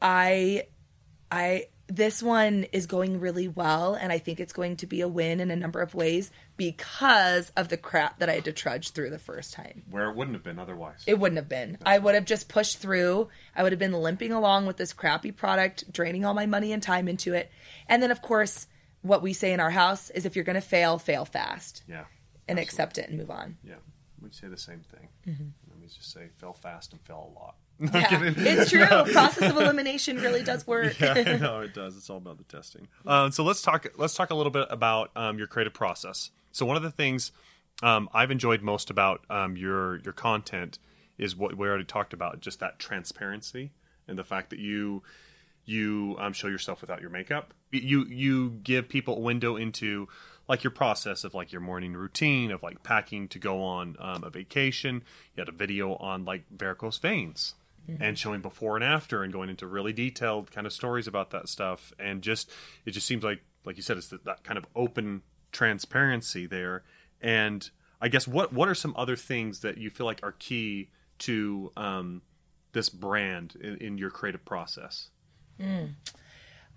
I, 0.00 0.64
I, 1.30 1.66
this 1.88 2.22
one 2.22 2.64
is 2.72 2.86
going 2.86 3.20
really 3.20 3.48
well. 3.48 3.94
And 3.94 4.12
I 4.12 4.18
think 4.18 4.40
it's 4.40 4.52
going 4.52 4.76
to 4.76 4.86
be 4.86 5.00
a 5.00 5.08
win 5.08 5.40
in 5.40 5.50
a 5.50 5.56
number 5.56 5.80
of 5.80 5.94
ways 5.94 6.30
because 6.56 7.50
of 7.56 7.68
the 7.68 7.76
crap 7.76 8.18
that 8.20 8.28
I 8.28 8.34
had 8.34 8.44
to 8.44 8.52
trudge 8.52 8.90
through 8.90 9.10
the 9.10 9.18
first 9.18 9.52
time. 9.52 9.82
Where 9.90 10.08
it 10.10 10.16
wouldn't 10.16 10.36
have 10.36 10.44
been 10.44 10.58
otherwise. 10.58 11.04
It 11.06 11.18
wouldn't 11.18 11.36
have 11.36 11.48
been. 11.48 11.78
I 11.84 11.98
would 11.98 12.14
have 12.14 12.24
just 12.24 12.48
pushed 12.48 12.78
through. 12.78 13.28
I 13.54 13.62
would 13.62 13.72
have 13.72 13.78
been 13.78 13.92
limping 13.92 14.32
along 14.32 14.66
with 14.66 14.76
this 14.76 14.92
crappy 14.92 15.32
product, 15.32 15.92
draining 15.92 16.24
all 16.24 16.34
my 16.34 16.46
money 16.46 16.72
and 16.72 16.82
time 16.82 17.08
into 17.08 17.34
it. 17.34 17.50
And 17.88 18.02
then, 18.02 18.10
of 18.10 18.22
course, 18.22 18.66
what 19.02 19.22
we 19.22 19.32
say 19.32 19.52
in 19.52 19.60
our 19.60 19.70
house 19.70 20.10
is 20.10 20.26
if 20.26 20.34
you're 20.34 20.44
going 20.44 20.54
to 20.54 20.60
fail, 20.60 20.98
fail 20.98 21.24
fast 21.24 21.82
yeah. 21.88 22.04
and 22.48 22.58
accept 22.58 22.98
it 22.98 23.08
and 23.08 23.18
move 23.18 23.30
on. 23.30 23.56
Yeah. 23.62 23.76
We'd 24.20 24.34
say 24.34 24.48
the 24.48 24.56
same 24.56 24.80
thing. 24.80 25.08
Mm-hmm. 25.28 25.44
Just 25.94 26.12
say 26.12 26.28
fell 26.36 26.52
fast 26.52 26.92
and 26.92 27.00
fell 27.02 27.32
a 27.34 27.38
lot. 27.38 27.56
Yeah, 27.94 28.32
it's 28.36 28.70
true. 28.70 28.86
Process 29.12 29.50
of 29.50 29.56
elimination 29.58 30.16
really 30.16 30.42
does 30.42 30.66
work. 30.66 30.98
yeah, 30.98 31.36
no, 31.36 31.60
it 31.60 31.74
does. 31.74 31.94
It's 31.96 32.08
all 32.08 32.16
about 32.16 32.38
the 32.38 32.44
testing. 32.44 32.88
Um, 33.06 33.30
so 33.32 33.44
let's 33.44 33.60
talk. 33.60 33.86
Let's 33.98 34.14
talk 34.14 34.30
a 34.30 34.34
little 34.34 34.50
bit 34.50 34.66
about 34.70 35.10
um, 35.14 35.36
your 35.36 35.46
creative 35.46 35.74
process. 35.74 36.30
So 36.52 36.64
one 36.64 36.76
of 36.76 36.82
the 36.82 36.90
things 36.90 37.32
um, 37.82 38.08
I've 38.14 38.30
enjoyed 38.30 38.62
most 38.62 38.88
about 38.88 39.24
um, 39.28 39.56
your 39.56 39.98
your 39.98 40.14
content 40.14 40.78
is 41.18 41.36
what 41.36 41.56
we 41.56 41.68
already 41.68 41.84
talked 41.84 42.12
about, 42.14 42.40
just 42.40 42.60
that 42.60 42.78
transparency 42.78 43.72
and 44.08 44.18
the 44.18 44.24
fact 44.24 44.50
that 44.50 44.58
you 44.58 45.02
you 45.66 46.16
um, 46.18 46.32
show 46.32 46.46
yourself 46.48 46.80
without 46.80 47.00
your 47.02 47.10
makeup. 47.10 47.52
You 47.72 48.04
you 48.06 48.50
give 48.62 48.88
people 48.88 49.16
a 49.16 49.20
window 49.20 49.56
into 49.56 50.08
like 50.48 50.62
your 50.62 50.70
process 50.70 51.24
of 51.24 51.34
like 51.34 51.52
your 51.52 51.60
morning 51.60 51.94
routine 51.94 52.50
of 52.50 52.62
like 52.62 52.82
packing 52.82 53.28
to 53.28 53.38
go 53.38 53.62
on 53.62 53.96
um, 53.98 54.24
a 54.24 54.30
vacation. 54.30 55.02
You 55.34 55.40
had 55.40 55.48
a 55.48 55.52
video 55.52 55.94
on 55.96 56.24
like 56.24 56.44
varicose 56.50 56.98
veins 56.98 57.54
and 58.00 58.18
showing 58.18 58.40
before 58.40 58.76
and 58.76 58.84
after 58.84 59.22
and 59.22 59.32
going 59.32 59.48
into 59.48 59.66
really 59.66 59.92
detailed 59.92 60.50
kind 60.50 60.66
of 60.66 60.72
stories 60.72 61.06
about 61.06 61.30
that 61.30 61.48
stuff. 61.48 61.92
And 61.98 62.22
just 62.22 62.50
it 62.84 62.92
just 62.92 63.06
seems 63.06 63.22
like 63.24 63.42
like 63.64 63.76
you 63.76 63.82
said 63.82 63.96
it's 63.96 64.08
that, 64.08 64.24
that 64.24 64.44
kind 64.44 64.58
of 64.58 64.66
open 64.74 65.22
transparency 65.52 66.46
there. 66.46 66.82
And 67.20 67.68
i 68.00 68.08
guess 68.08 68.28
what 68.28 68.52
what 68.52 68.68
are 68.68 68.74
some 68.74 68.94
other 68.96 69.16
things 69.16 69.60
that 69.60 69.78
you 69.78 69.90
feel 69.90 70.06
like 70.06 70.20
are 70.22 70.32
key 70.32 70.90
to 71.18 71.72
um, 71.76 72.22
this 72.72 72.88
brand 72.88 73.56
in, 73.60 73.76
in 73.78 73.98
your 73.98 74.10
creative 74.10 74.44
process 74.44 75.08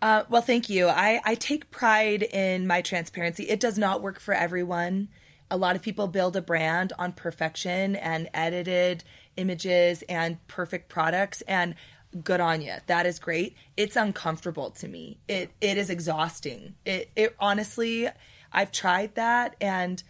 Uh, 0.01 0.23
well, 0.29 0.41
thank 0.41 0.69
you. 0.69 0.87
I, 0.87 1.19
I 1.25 1.35
take 1.35 1.71
pride 1.71 2.23
in 2.23 2.67
my 2.67 2.81
transparency. 2.81 3.43
It 3.43 3.59
does 3.59 3.77
not 3.77 4.01
work 4.01 4.19
for 4.19 4.33
everyone. 4.33 5.09
A 5.51 5.57
lot 5.57 5.75
of 5.75 5.81
people 5.81 6.07
build 6.07 6.35
a 6.35 6.41
brand 6.41 6.93
on 6.97 7.11
perfection 7.11 7.95
and 7.95 8.29
edited 8.33 9.03
images 9.35 10.03
and 10.07 10.45
perfect 10.47 10.89
products 10.89 11.41
and 11.41 11.75
good 12.23 12.39
on 12.39 12.61
you. 12.61 12.73
That 12.87 13.05
is 13.05 13.19
great. 13.19 13.55
It's 13.75 13.95
uncomfortable 13.95 14.71
to 14.71 14.87
me. 14.87 15.19
It 15.27 15.51
it 15.61 15.77
is 15.77 15.89
exhausting. 15.89 16.75
It 16.85 17.09
it 17.15 17.35
honestly 17.39 18.07
I've 18.51 18.71
tried 18.71 19.15
that 19.15 19.55
and 19.61 20.01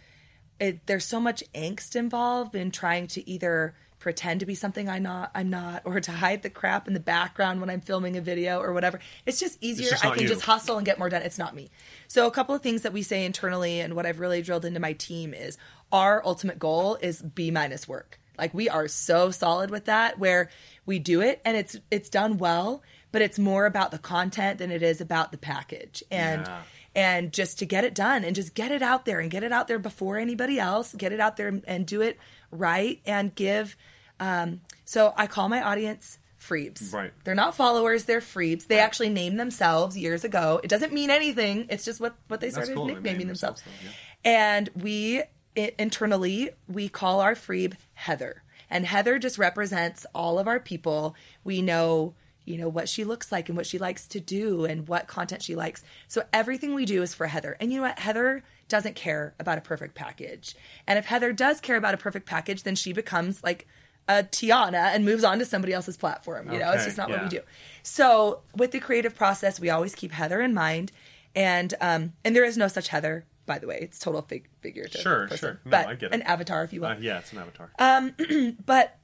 it, 0.58 0.86
there's 0.86 1.04
so 1.04 1.20
much 1.20 1.42
angst 1.54 1.96
involved 1.96 2.54
in 2.54 2.70
trying 2.70 3.06
to 3.08 3.28
either 3.28 3.74
pretend 4.00 4.40
to 4.40 4.46
be 4.46 4.56
something 4.56 4.88
I'm 4.88 5.04
not, 5.04 5.30
I'm 5.34 5.50
not, 5.50 5.82
or 5.84 6.00
to 6.00 6.10
hide 6.10 6.42
the 6.42 6.50
crap 6.50 6.88
in 6.88 6.94
the 6.94 7.00
background 7.00 7.60
when 7.60 7.70
I'm 7.70 7.80
filming 7.82 8.16
a 8.16 8.20
video 8.20 8.58
or 8.60 8.72
whatever. 8.72 8.98
It's 9.26 9.38
just 9.38 9.58
easier. 9.60 9.90
just 9.90 10.04
I 10.04 10.10
can 10.14 10.22
you. 10.22 10.28
just 10.28 10.42
hustle 10.42 10.76
and 10.78 10.84
get 10.84 10.98
more 10.98 11.08
done. 11.08 11.22
It's 11.22 11.38
not 11.38 11.54
me. 11.54 11.70
So 12.08 12.26
a 12.26 12.30
couple 12.32 12.54
of 12.54 12.62
things 12.62 12.82
that 12.82 12.92
we 12.92 13.02
say 13.02 13.24
internally 13.24 13.78
and 13.78 13.94
what 13.94 14.06
I've 14.06 14.18
really 14.18 14.42
drilled 14.42 14.64
into 14.64 14.80
my 14.80 14.94
team 14.94 15.32
is 15.34 15.56
our 15.92 16.20
ultimate 16.24 16.58
goal 16.58 16.96
is 17.00 17.22
B 17.22 17.50
minus 17.52 17.86
work. 17.86 18.18
Like 18.36 18.54
we 18.54 18.68
are 18.68 18.88
so 18.88 19.30
solid 19.30 19.70
with 19.70 19.84
that 19.84 20.18
where 20.18 20.48
we 20.86 20.98
do 20.98 21.20
it 21.20 21.40
and 21.44 21.56
it's 21.56 21.76
it's 21.90 22.08
done 22.08 22.38
well, 22.38 22.82
but 23.12 23.20
it's 23.22 23.38
more 23.38 23.66
about 23.66 23.90
the 23.90 23.98
content 23.98 24.58
than 24.58 24.70
it 24.70 24.82
is 24.82 25.00
about 25.02 25.30
the 25.30 25.38
package. 25.38 26.02
And 26.10 26.46
Yeah. 26.46 26.62
and 26.94 27.32
just 27.34 27.58
to 27.58 27.66
get 27.66 27.84
it 27.84 27.94
done 27.94 28.24
and 28.24 28.34
just 28.34 28.54
get 28.54 28.72
it 28.72 28.80
out 28.82 29.04
there 29.04 29.20
and 29.20 29.30
get 29.30 29.42
it 29.44 29.52
out 29.52 29.68
there 29.68 29.78
before 29.78 30.16
anybody 30.16 30.58
else 30.58 30.92
get 30.94 31.12
it 31.12 31.20
out 31.20 31.36
there 31.36 31.60
and 31.68 31.86
do 31.86 32.00
it 32.00 32.18
right 32.50 33.00
and 33.06 33.32
give 33.36 33.76
um, 34.20 34.60
so 34.84 35.12
i 35.16 35.26
call 35.26 35.48
my 35.48 35.62
audience 35.62 36.18
freebs. 36.40 36.92
Right. 36.92 37.12
they're 37.24 37.34
not 37.34 37.54
followers 37.54 38.04
they're 38.04 38.20
freebs. 38.20 38.66
They 38.66 38.78
actually 38.78 39.10
named 39.10 39.38
themselves 39.38 39.96
years 39.96 40.24
ago. 40.24 40.60
It 40.64 40.68
doesn't 40.68 40.92
mean 40.92 41.10
anything. 41.10 41.66
It's 41.68 41.84
just 41.84 42.00
what 42.00 42.14
what 42.28 42.40
they 42.40 42.50
started 42.50 42.74
cool. 42.74 42.86
Nicknaming 42.86 43.26
themselves, 43.26 43.62
though, 43.62 43.90
and 44.24 44.68
we 44.74 45.22
i 45.56 45.72
internally 45.78 46.50
we 46.68 46.88
call 46.88 47.20
our 47.20 47.34
freeb 47.34 47.74
heather. 47.94 48.42
And 48.72 48.86
heather 48.86 49.18
just 49.18 49.36
represents 49.36 50.06
all 50.14 50.38
of 50.38 50.46
our 50.46 50.60
people. 50.60 51.16
We 51.44 51.60
know 51.60 52.14
you 52.46 52.56
know 52.56 52.68
what 52.68 52.88
she 52.88 53.04
looks 53.04 53.30
like 53.30 53.48
and 53.48 53.56
what 53.56 53.66
she 53.66 53.78
likes 53.78 54.08
to 54.08 54.20
do 54.20 54.64
and 54.64 54.88
what 54.88 55.06
content 55.06 55.42
she 55.42 55.54
likes. 55.54 55.84
So 56.08 56.24
everything 56.32 56.74
we 56.74 56.84
do 56.84 57.02
is 57.02 57.14
for 57.14 57.26
heather. 57.26 57.56
And 57.60 57.70
you 57.70 57.76
know 57.76 57.82
what? 57.82 57.98
Heather 57.98 58.42
doesn't 58.68 58.96
care 58.96 59.34
about 59.38 59.58
a 59.58 59.60
perfect 59.60 59.94
package. 59.94 60.54
And 60.86 60.98
if 60.98 61.04
heather 61.04 61.32
does 61.32 61.60
care 61.60 61.76
about 61.76 61.94
a 61.94 61.98
perfect 61.98 62.26
package 62.26 62.62
then 62.62 62.76
she 62.76 62.92
becomes 62.92 63.44
like 63.44 63.66
a 64.08 64.24
tiana 64.24 64.92
and 64.94 65.04
moves 65.04 65.22
on 65.24 65.38
to 65.38 65.44
somebody 65.44 65.72
else's 65.72 65.96
platform 65.96 66.52
you 66.52 66.58
know? 66.58 66.72
It's 66.72 66.84
just 66.84 66.96
not 66.96 67.10
what 67.10 67.22
we 67.22 67.28
do. 67.28 67.40
So 67.82 68.40
with 68.56 68.72
the 68.72 68.80
creative 68.80 69.14
process 69.14 69.60
we 69.60 69.70
always 69.70 69.94
keep 69.94 70.12
heather 70.12 70.40
in 70.40 70.52
mind 70.54 70.90
and 71.36 71.72
um 71.80 72.12
and 72.24 72.34
there 72.34 72.44
is 72.44 72.56
no 72.56 72.68
such 72.68 72.88
heather 72.88 73.24
by 73.46 73.58
the 73.58 73.66
way. 73.66 73.78
It's 73.82 73.98
total 73.98 74.22
fig- 74.22 74.48
figurative 74.60 75.00
Sure, 75.00 75.26
person, 75.26 75.38
sure. 75.38 75.60
No, 75.64 75.70
but 75.72 75.86
I 75.88 75.94
get 75.94 76.12
it. 76.12 76.14
an 76.14 76.22
avatar 76.22 76.62
if 76.64 76.72
you 76.72 76.80
will. 76.82 76.88
Uh, 76.88 76.96
yeah 77.00 77.18
it's 77.18 77.32
an 77.32 77.38
avatar. 77.38 77.70
Um, 77.78 78.56
but 78.66 78.96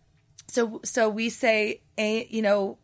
so 0.49 0.81
so 0.85 1.09
we 1.09 1.29
say 1.31 1.81
a 1.99 2.27
you 2.31 2.43
know 2.43 2.79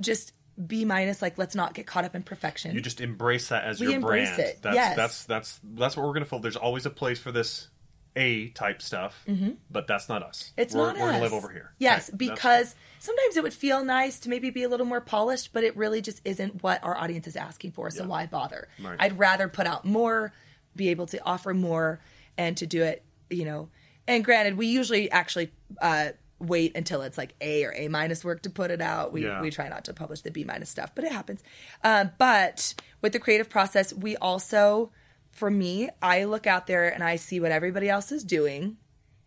just 0.00 0.32
b 0.66 0.84
minus 0.84 1.20
like 1.20 1.36
let's 1.36 1.54
not 1.56 1.74
get 1.74 1.86
caught 1.86 2.04
up 2.04 2.14
in 2.14 2.22
perfection. 2.22 2.74
You 2.74 2.80
just 2.80 3.00
embrace 3.00 3.48
that 3.48 3.64
as 3.64 3.80
We 3.80 3.86
your 3.86 3.96
embrace 3.96 4.34
brand. 4.36 4.50
it, 4.50 4.58
that's 4.62 4.74
yes. 4.76 4.96
that's 4.96 5.24
that's 5.24 5.60
that's 5.64 5.96
what 5.96 6.06
we're 6.06 6.12
gonna 6.12 6.26
feel 6.26 6.38
there's 6.38 6.56
always 6.56 6.86
a 6.86 6.90
place 6.90 7.18
for 7.18 7.32
this 7.32 7.68
a 8.16 8.48
type 8.50 8.80
stuff 8.80 9.24
but 9.70 9.86
that's 9.86 10.08
not 10.08 10.22
us 10.22 10.52
Mm-hmm. 10.52 10.60
It's 10.62 10.74
we're, 10.74 10.86
not 10.86 10.94
we're 10.98 11.10
gonna 11.12 11.20
live 11.22 11.32
over 11.32 11.48
here 11.50 11.72
Yes, 11.78 12.08
Okay, 12.08 12.16
because 12.16 12.74
sometimes 13.00 13.36
it 13.36 13.42
would 13.42 13.52
feel 13.52 13.84
nice 13.84 14.20
to 14.20 14.28
maybe 14.28 14.50
be 14.50 14.62
a 14.62 14.68
little 14.68 14.86
more 14.86 15.00
polished, 15.00 15.52
but 15.52 15.64
it 15.64 15.76
really 15.76 16.00
just 16.00 16.20
isn't 16.24 16.62
what 16.62 16.82
our 16.84 16.96
audience 16.96 17.26
is 17.26 17.36
asking 17.36 17.72
for. 17.72 17.90
So 17.90 18.02
Yeah. 18.02 18.08
why 18.08 18.26
bother? 18.26 18.68
Right. 18.80 18.96
I'd 19.00 19.18
rather 19.18 19.48
put 19.48 19.66
out 19.66 19.84
more, 19.84 20.32
be 20.76 20.88
able 20.90 21.06
to 21.06 21.22
offer 21.24 21.52
more, 21.52 22.00
and 22.38 22.56
to 22.56 22.66
do 22.66 22.82
it, 22.82 23.02
you 23.30 23.44
know. 23.44 23.68
And 24.06 24.24
granted, 24.24 24.56
we 24.56 24.66
usually 24.68 25.10
actually 25.10 25.50
uh, 25.82 26.10
wait 26.38 26.76
until 26.76 27.02
it's 27.02 27.18
like 27.18 27.34
A 27.40 27.64
or 27.64 27.74
A 27.76 27.88
minus 27.88 28.24
work 28.24 28.42
to 28.42 28.50
put 28.50 28.70
it 28.70 28.80
out. 28.80 29.12
We 29.12 29.24
Yeah. 29.24 29.40
we 29.42 29.50
try 29.50 29.68
not 29.68 29.84
to 29.86 29.92
publish 29.94 30.20
the 30.22 30.30
B 30.30 30.44
minus 30.44 30.70
stuff, 30.70 30.94
but 30.94 31.04
it 31.04 31.12
happens. 31.12 31.42
Uh, 31.82 32.06
but 32.18 32.74
with 33.02 33.12
the 33.12 33.18
creative 33.18 33.50
process, 33.50 33.92
we 33.92 34.16
also, 34.16 34.92
for 35.34 35.50
me, 35.50 35.90
I 36.00 36.24
look 36.24 36.46
out 36.46 36.66
there 36.66 36.88
and 36.88 37.02
I 37.02 37.16
see 37.16 37.40
what 37.40 37.50
everybody 37.50 37.88
else 37.88 38.12
is 38.12 38.24
doing 38.24 38.76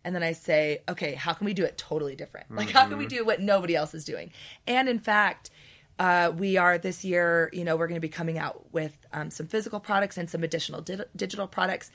and 0.04 0.14
then 0.14 0.22
I 0.22 0.32
say, 0.32 0.80
okay, 0.88 1.14
how 1.14 1.34
can 1.34 1.44
we 1.44 1.52
do 1.52 1.64
it 1.64 1.76
totally 1.76 2.16
different? 2.16 2.50
Like, 2.50 2.70
how 2.70 2.86
can 2.86 2.96
we 2.96 3.06
do 3.06 3.26
what 3.26 3.40
nobody 3.40 3.76
else 3.76 3.92
is 3.94 4.04
doing? 4.04 4.32
And 4.66 4.88
in 4.88 5.00
fact, 5.00 5.50
uh, 5.98 6.32
we 6.34 6.56
are 6.56 6.78
this 6.78 7.04
year, 7.04 7.50
you 7.52 7.64
know, 7.64 7.76
we're 7.76 7.88
going 7.88 8.00
to 8.00 8.00
be 8.00 8.08
coming 8.08 8.38
out 8.38 8.72
with 8.72 8.96
um, 9.12 9.30
some 9.30 9.48
physical 9.48 9.80
products 9.80 10.16
and 10.16 10.30
some 10.30 10.44
additional 10.44 10.80
di- 10.80 11.04
digital 11.14 11.46
products. 11.46 11.90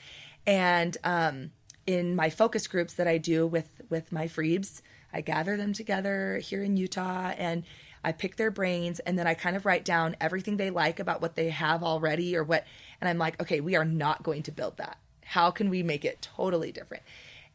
And 0.46 0.96
um, 1.04 1.52
in 1.88 2.16
my 2.16 2.30
focus 2.30 2.68
groups 2.68 2.94
that 2.96 3.08
I 3.08 3.18
do 3.18 3.48
with 3.48 3.70
with 3.90 4.12
my 4.12 4.28
freebs, 4.28 4.82
I 5.14 5.22
gather 5.22 5.58
them 5.58 5.74
together 5.74 6.38
here 6.38 6.62
in 6.62 6.78
Utah 6.78 7.34
and 7.38 7.64
I 8.04 8.12
pick 8.12 8.36
their 8.36 8.52
brains 8.52 9.00
and 9.00 9.18
then 9.18 9.28
I 9.28 9.34
kind 9.34 9.56
of 9.56 9.66
write 9.66 9.86
down 9.86 10.16
everything 10.20 10.58
they 10.58 10.70
like 10.70 11.00
about 11.00 11.22
what 11.22 11.36
they 11.36 11.50
have 11.50 11.84
already 11.84 12.36
or 12.36 12.44
what 12.44 12.66
and 13.00 13.10
I'm 13.10 13.18
like, 13.18 13.42
okay, 13.42 13.60
we 13.60 13.76
are 13.76 13.86
not 13.86 14.24
going 14.24 14.44
to 14.44 14.52
build 14.52 14.78
that. 14.78 14.98
How 15.24 15.52
can 15.52 15.70
we 15.70 15.84
make 15.84 16.06
it 16.06 16.22
totally 16.36 16.72
different? 16.72 17.04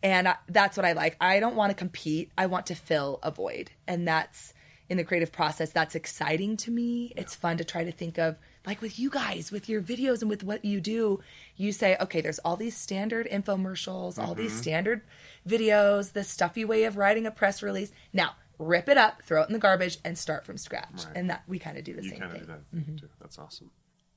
And 0.03 0.29
I, 0.29 0.37
that's 0.49 0.77
what 0.77 0.87
I 0.87 0.93
like. 0.93 1.17
I 1.21 1.41
don't 1.41 1.57
want 1.57 1.71
to 1.71 1.75
compete. 1.75 2.31
I 2.37 2.47
want 2.47 2.67
to 2.67 2.75
fill 2.75 3.19
a 3.23 3.31
void. 3.31 3.71
And 3.87 4.07
that's 4.07 4.55
in 4.89 4.97
the 4.97 5.05
creative 5.05 5.33
process. 5.33 5.71
That's 5.71 5.95
exciting 5.95 6.57
to 6.59 6.71
me. 6.71 7.13
It's 7.17 7.35
fun 7.35 7.59
to 7.59 7.65
try 7.65 7.85
to 7.85 7.93
think 7.93 8.19
of, 8.19 8.37
like 8.67 8.81
with 8.81 8.99
you 8.99 9.11
guys, 9.11 9.51
with 9.51 9.69
your 9.69 9.83
videos 9.83 10.21
and 10.21 10.31
with 10.31 10.45
what 10.45 10.65
you 10.65 10.81
do, 10.81 11.21
you 11.57 11.73
say, 11.73 11.97
okay, 12.01 12.21
there's 12.21 12.39
all 12.41 12.57
these 12.57 12.77
standard 12.77 13.29
infomercials, 13.29 14.19
all 14.19 14.35
these 14.35 14.53
mm-hmm. 14.53 14.61
standard 14.61 15.03
videos, 15.47 16.13
the 16.13 16.25
stuffy 16.25 16.65
way 16.65 16.85
of 16.85 16.97
writing 16.97 17.27
a 17.27 17.31
press 17.31 17.63
release. 17.63 17.93
Now, 18.13 18.35
rip 18.59 18.89
it 18.89 18.99
up, 18.99 19.23
throw 19.23 19.43
it 19.43 19.49
in 19.49 19.53
the 19.53 19.59
garbage, 19.59 19.99
and 20.05 20.19
start 20.19 20.45
from 20.45 20.59
scratch. 20.59 21.05
And 21.15 21.31
that 21.31 21.43
we 21.47 21.59
kind 21.59 21.79
of 21.79 21.85
do 21.85 21.95
the 21.95 22.03
you 22.03 22.11
same 22.11 22.21
kind 22.21 22.33
of 22.33 22.39
thing. 22.39 22.47
do 22.47 22.53
that 22.53 22.99
too 22.99 23.09
that's 23.21 23.39
awesome 23.39 23.71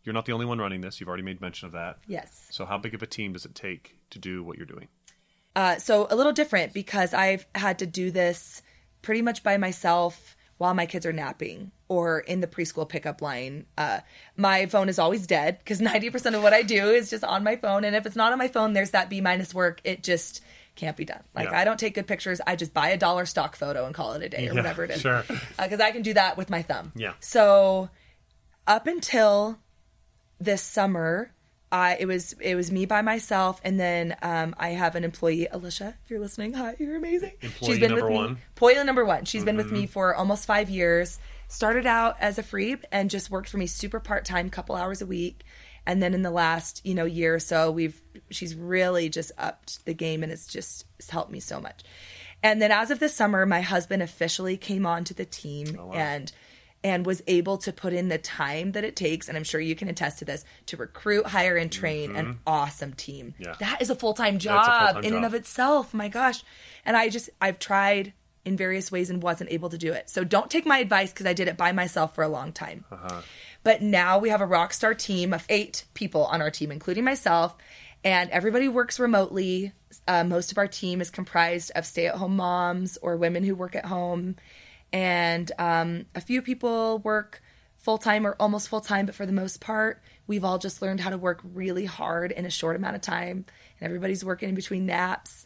you're 0.03 0.13
not 0.13 0.25
the 0.25 0.31
only 0.31 0.45
one 0.45 0.59
running 0.59 0.81
this. 0.81 0.99
You've 0.99 1.07
already 1.07 1.23
made 1.23 1.41
mention 1.41 1.67
of 1.67 1.73
that. 1.73 1.99
Yes. 2.07 2.47
So 2.49 2.65
how 2.65 2.77
big 2.77 2.93
of 2.93 3.03
a 3.03 3.07
team 3.07 3.33
does 3.33 3.45
it 3.45 3.55
take 3.55 3.97
to 4.09 4.19
do 4.19 4.43
what 4.43 4.57
you're 4.57 4.65
doing? 4.65 4.87
Uh, 5.55 5.77
so 5.77 6.07
a 6.09 6.15
little 6.15 6.31
different 6.31 6.73
because 6.73 7.13
I've 7.13 7.45
had 7.53 7.79
to 7.79 7.85
do 7.85 8.09
this 8.09 8.61
pretty 9.01 9.21
much 9.21 9.43
by 9.43 9.57
myself 9.57 10.35
while 10.57 10.73
my 10.73 10.85
kids 10.85 11.05
are 11.05 11.13
napping 11.13 11.71
or 11.87 12.19
in 12.19 12.39
the 12.39 12.47
preschool 12.47 12.87
pickup 12.87 13.21
line. 13.21 13.65
Uh, 13.77 13.99
my 14.37 14.65
phone 14.67 14.89
is 14.89 14.99
always 14.99 15.27
dead 15.27 15.57
because 15.59 15.81
90% 15.81 16.35
of 16.35 16.43
what 16.43 16.53
I 16.53 16.61
do 16.61 16.89
is 16.89 17.09
just 17.09 17.23
on 17.23 17.43
my 17.43 17.55
phone. 17.55 17.83
And 17.83 17.95
if 17.95 18.05
it's 18.05 18.15
not 18.15 18.31
on 18.31 18.37
my 18.37 18.47
phone, 18.47 18.73
there's 18.73 18.91
that 18.91 19.09
B 19.09 19.21
minus 19.21 19.53
work. 19.53 19.81
It 19.83 20.03
just 20.03 20.41
can't 20.75 20.95
be 20.97 21.05
done. 21.05 21.23
Like 21.35 21.49
Yeah. 21.49 21.59
I 21.59 21.63
don't 21.65 21.79
take 21.79 21.93
good 21.95 22.07
pictures. 22.07 22.41
I 22.45 22.55
just 22.55 22.73
buy 22.73 22.89
a 22.89 22.97
dollar 22.97 23.25
stock 23.25 23.55
photo 23.55 23.85
and 23.85 23.93
call 23.95 24.13
it 24.13 24.23
a 24.23 24.29
day 24.29 24.39
or 24.47 24.53
Yeah, 24.53 24.53
whatever 24.53 24.83
it 24.83 24.91
is. 24.91 25.01
sure. 25.01 25.23
Because 25.27 25.79
I 25.79 25.91
can 25.91 26.01
do 26.01 26.13
that 26.13 26.37
with 26.37 26.49
my 26.49 26.61
thumb. 26.61 26.91
Yeah. 26.95 27.13
So 27.19 27.89
up 28.67 28.87
until 28.87 29.59
this 30.39 30.61
summer, 30.61 31.31
I 31.71 31.97
it 31.99 32.05
was 32.05 32.33
it 32.41 32.55
was 32.55 32.71
me 32.71 32.85
by 32.85 33.01
myself, 33.01 33.61
and 33.63 33.79
then 33.79 34.15
um, 34.21 34.55
I 34.57 34.69
have 34.69 34.95
an 34.95 35.03
employee, 35.05 35.47
Alicia. 35.49 35.95
If 36.03 36.09
you're 36.11 36.19
listening, 36.19 36.53
hi, 36.53 36.75
you're 36.79 36.97
amazing. 36.97 37.31
Employee 37.41 37.71
She's 37.71 37.79
been 37.79 37.91
number 37.91 38.05
with 38.07 38.13
one. 38.13 38.33
me. 38.33 38.39
Employee 38.49 38.83
number 38.83 39.05
one. 39.05 39.25
She's 39.25 39.45
been 39.45 39.55
with 39.57 39.71
me 39.71 39.83
Mm-hmm. 39.83 39.91
for 39.91 40.13
almost 40.15 40.45
five 40.45 40.69
years. 40.69 41.17
Started 41.47 41.85
out 41.85 42.15
as 42.19 42.37
a 42.37 42.43
free 42.43 42.75
and 42.91 43.09
just 43.09 43.29
worked 43.29 43.49
for 43.49 43.57
me 43.57 43.67
super 43.67 43.99
part 43.99 44.25
time, 44.25 44.49
couple 44.49 44.75
hours 44.75 45.01
a 45.01 45.05
week. 45.05 45.43
And 45.85 46.01
then 46.01 46.13
in 46.13 46.21
the 46.21 46.31
last 46.31 46.85
you 46.85 46.93
know 46.93 47.05
year 47.05 47.35
or 47.35 47.39
so, 47.39 47.71
we've 47.71 47.99
she's 48.29 48.55
really 48.55 49.09
just 49.09 49.31
upped 49.37 49.83
the 49.85 49.93
game, 49.93 50.23
and 50.23 50.31
it's 50.31 50.45
just 50.47 50.85
it's 50.99 51.09
helped 51.09 51.31
me 51.31 51.39
so 51.39 51.59
much. 51.59 51.83
And 52.43 52.61
then 52.61 52.71
as 52.71 52.89
of 52.91 52.99
this 52.99 53.15
summer, 53.15 53.45
my 53.45 53.61
husband 53.61 54.01
officially 54.01 54.57
came 54.57 54.85
on 54.85 55.03
to 55.05 55.13
the 55.13 55.25
team 55.25 55.77
Oh, 55.79 55.91
and 55.91 56.31
and 56.83 57.05
was 57.05 57.21
able 57.27 57.59
to 57.59 57.71
put 57.71 57.93
in 57.93 58.07
the 58.07 58.17
time 58.17 58.71
that 58.71 58.83
it 58.83 58.95
takes 58.95 59.27
and 59.29 59.37
i'm 59.37 59.43
sure 59.43 59.61
you 59.61 59.75
can 59.75 59.87
attest 59.87 60.17
to 60.17 60.25
this 60.25 60.43
to 60.65 60.75
recruit 60.77 61.27
hire 61.27 61.55
and 61.55 61.71
train 61.71 62.15
an 62.15 62.39
awesome 62.47 62.91
team 62.95 63.35
Mm-hmm. 63.35 63.43
Yeah. 63.43 63.55
that 63.59 63.83
is 63.83 63.91
a 63.91 63.95
full-time 63.95 64.33
That's 64.39 64.45
a 64.45 64.47
job 64.47 64.93
full-time 64.93 65.03
in 65.03 65.13
and 65.13 65.23
of 65.23 65.35
itself 65.35 65.93
my 65.93 66.07
gosh 66.07 66.43
and 66.83 66.97
i 66.97 67.07
just 67.07 67.29
i've 67.39 67.59
tried 67.59 68.13
in 68.45 68.57
various 68.57 68.91
ways 68.91 69.11
and 69.11 69.21
wasn't 69.21 69.51
able 69.51 69.69
to 69.69 69.77
do 69.77 69.93
it 69.93 70.09
so 70.09 70.23
don't 70.23 70.49
take 70.49 70.65
my 70.65 70.79
advice 70.79 71.11
because 71.11 71.27
i 71.27 71.33
did 71.33 71.47
it 71.47 71.55
by 71.55 71.71
myself 71.71 72.15
for 72.15 72.23
a 72.23 72.27
long 72.27 72.51
time 72.51 72.83
Uh-huh. 72.91 73.21
But 73.63 73.81
now 73.81 74.19
we 74.19 74.29
have 74.29 74.41
a 74.41 74.45
rock 74.45 74.73
star 74.73 74.93
team 74.93 75.33
of 75.33 75.45
eight 75.49 75.85
people 75.93 76.25
on 76.25 76.41
our 76.41 76.51
team 76.51 76.71
including 76.71 77.03
myself. 77.03 77.55
And 78.03 78.31
everybody 78.31 78.67
works 78.67 78.99
remotely. 78.99 79.73
Uh, 80.07 80.23
most 80.23 80.51
of 80.51 80.57
our 80.57 80.67
team 80.67 81.01
is 81.01 81.11
comprised 81.11 81.71
of 81.75 81.85
stay-at-home 81.85 82.35
moms 82.35 82.97
or 82.97 83.15
women 83.15 83.43
who 83.43 83.53
work 83.53 83.75
at 83.75 83.85
home. 83.85 84.37
And 84.91 85.51
um, 85.59 86.05
a 86.15 86.21
few 86.21 86.41
people 86.41 86.97
work 86.99 87.43
full 87.77 87.97
time 87.97 88.25
or 88.25 88.35
almost 88.39 88.69
full 88.69 88.81
time, 88.81 89.05
but 89.05 89.15
for 89.15 89.25
the 89.25 89.31
most 89.31 89.61
part, 89.61 90.01
we've 90.27 90.43
all 90.43 90.57
just 90.57 90.81
learned 90.81 90.99
how 90.99 91.09
to 91.09 91.17
work 91.17 91.41
really 91.53 91.85
hard 91.85 92.31
in 92.31 92.45
a 92.45 92.49
short 92.49 92.75
amount 92.75 92.95
of 92.95 93.01
time, 93.01 93.45
and 93.79 93.85
everybody's 93.87 94.23
working 94.23 94.49
in 94.49 94.55
between 94.55 94.85
naps. 94.85 95.45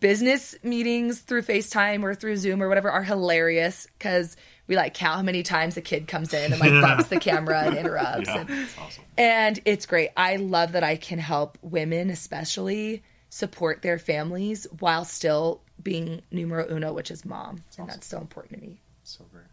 Business 0.00 0.54
meetings 0.62 1.20
through 1.20 1.42
FaceTime 1.42 2.02
or 2.02 2.14
through 2.14 2.36
Zoom 2.36 2.62
or 2.62 2.68
whatever 2.68 2.90
are 2.90 3.04
hilarious 3.04 3.86
because 3.98 4.36
we 4.66 4.76
like 4.76 4.94
count 4.94 5.16
how 5.16 5.22
many 5.22 5.42
times 5.42 5.76
a 5.76 5.82
kid 5.82 6.08
comes 6.08 6.32
in 6.32 6.52
and 6.52 6.60
like 6.60 6.70
bumps 6.70 7.08
the 7.08 7.18
camera 7.18 7.62
and 7.62 7.76
interrupts. 7.76 8.28
Yeah, 8.28 8.40
and, 8.40 8.48
that's 8.48 8.78
awesome. 8.78 9.04
and 9.18 9.60
it's 9.64 9.86
great. 9.86 10.10
I 10.16 10.36
love 10.36 10.72
that 10.72 10.84
I 10.84 10.96
can 10.96 11.18
help 11.18 11.58
women, 11.62 12.10
especially, 12.10 13.02
support 13.28 13.82
their 13.82 13.98
families 13.98 14.66
while 14.78 15.04
still 15.04 15.62
being 15.82 16.22
numero 16.30 16.66
uno, 16.70 16.92
which 16.92 17.10
is 17.10 17.24
mom. 17.24 17.62
and 17.78 17.88
that's 17.88 18.06
so 18.06 18.18
important 18.18 18.60
to 18.60 18.66
me. 18.66 18.78
So 19.02 19.24
great. 19.32 19.44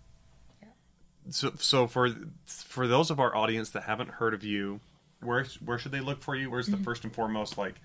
So, 1.32 1.52
so 1.58 1.88
for 1.88 2.10
for 2.46 2.88
those 2.88 3.12
of 3.12 3.20
our 3.20 3.36
audience 3.36 3.70
that 3.72 3.84
haven't 3.84 4.10
heard 4.10 4.34
of 4.34 4.44
you, 4.44 4.80
where 5.22 5.46
where 5.64 5.78
should 5.78 5.92
they 5.92 6.00
look 6.00 6.22
for 6.22 6.36
you? 6.36 6.50
Where's 6.50 6.68
the 6.68 6.78
first 6.78 7.04
and 7.04 7.14
foremost 7.14 7.58
like 7.58 7.76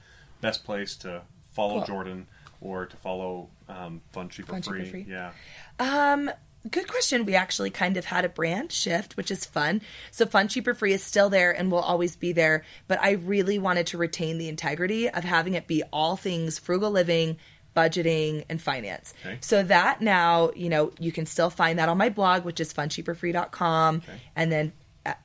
best 0.40 0.64
place 0.64 0.96
to 0.96 1.22
follow 1.52 1.78
Cool. 1.78 1.86
Jordan 1.86 2.26
or 2.60 2.86
to 2.86 2.96
follow 2.96 3.50
um, 3.68 4.00
Fun 4.12 4.28
Cheap 4.28 4.50
or 4.50 4.62
Free? 4.62 4.88
Free. 4.88 5.06
Yeah. 5.08 5.32
Um, 5.78 6.30
good 6.70 6.88
question. 6.88 7.24
We 7.24 7.34
actually 7.34 7.70
kind 7.70 7.96
of 7.96 8.04
had 8.04 8.24
a 8.24 8.28
brand 8.28 8.72
shift, 8.72 9.16
which 9.16 9.30
is 9.30 9.44
fun. 9.44 9.82
So 10.10 10.26
Fun 10.26 10.48
Cheap 10.48 10.66
or 10.68 10.74
Free 10.74 10.92
is 10.92 11.02
still 11.02 11.28
there 11.28 11.52
and 11.52 11.70
will 11.70 11.80
always 11.80 12.16
be 12.16 12.32
there, 12.32 12.64
but 12.88 13.00
I 13.00 13.12
really 13.12 13.58
wanted 13.58 13.88
to 13.88 13.98
retain 13.98 14.38
the 14.38 14.48
integrity 14.48 15.08
of 15.08 15.24
having 15.24 15.54
it 15.54 15.66
be 15.66 15.82
all 15.92 16.16
things 16.16 16.58
frugal 16.58 16.90
living, 16.90 17.36
budgeting, 17.76 18.44
and 18.48 18.60
finance. 18.60 19.14
Okay. 19.24 19.38
So 19.40 19.62
that 19.64 20.00
now, 20.00 20.50
you 20.54 20.68
know, 20.68 20.92
you 20.98 21.12
can 21.12 21.26
still 21.26 21.50
find 21.50 21.78
that 21.78 21.88
on 21.88 21.98
my 21.98 22.08
blog, 22.08 22.44
which 22.44 22.60
is 22.60 22.72
funcheaporfree.com, 22.72 24.02
and 24.36 24.52
then 24.52 24.72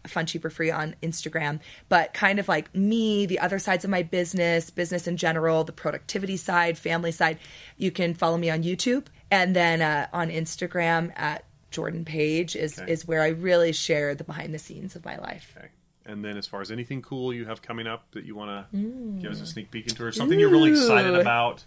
Fun 0.08 0.26
Cheap 0.26 0.44
or 0.44 0.50
Free 0.50 0.72
on 0.72 0.96
Instagram. 1.02 1.60
But 1.88 2.14
kind 2.14 2.40
of 2.40 2.48
like 2.50 2.74
me, 2.76 3.26
the 3.28 3.40
other 3.40 3.60
sides 3.60 3.86
of 3.86 3.90
my 3.90 4.04
business, 4.04 4.70
business 4.70 5.08
in 5.08 5.16
general, 5.16 5.64
the 5.64 5.72
productivity 5.72 6.36
side, 6.38 6.78
family 6.78 7.12
side, 7.12 7.38
you 7.78 7.92
can 7.92 8.14
follow 8.14 8.38
me 8.38 8.50
on 8.50 8.64
YouTube 8.64 9.06
and 9.32 9.56
then 9.56 9.82
uh, 9.82 10.08
on 10.14 10.30
Instagram 10.30 11.12
at 11.18 11.44
Jordan 11.72 12.06
Page 12.06 12.56
is 12.56 12.80
Okay. 12.80 12.92
is 12.92 13.08
where 13.08 13.22
I 13.22 13.30
really 13.30 13.72
share 13.74 14.16
the 14.16 14.24
behind 14.24 14.54
the 14.54 14.60
scenes 14.60 14.96
of 14.96 15.06
my 15.06 15.18
life. 15.18 15.54
Okay. 15.58 15.68
And 16.06 16.26
then, 16.26 16.38
as 16.38 16.48
far 16.48 16.60
as 16.62 16.72
anything 16.72 17.04
cool 17.04 17.32
you 17.32 17.46
have 17.46 17.62
coming 17.62 17.86
up 17.86 18.10
that 18.14 18.26
you 18.26 18.34
want 18.34 18.50
to 18.50 18.78
give 18.78 19.30
Mm. 19.30 19.32
us 19.32 19.42
a 19.42 19.46
sneak 19.46 19.70
peek 19.70 19.88
into, 19.88 20.04
or 20.04 20.12
something 20.12 20.40
you're 20.40 20.50
really 20.50 20.72
excited 20.72 21.14
about, 21.14 21.64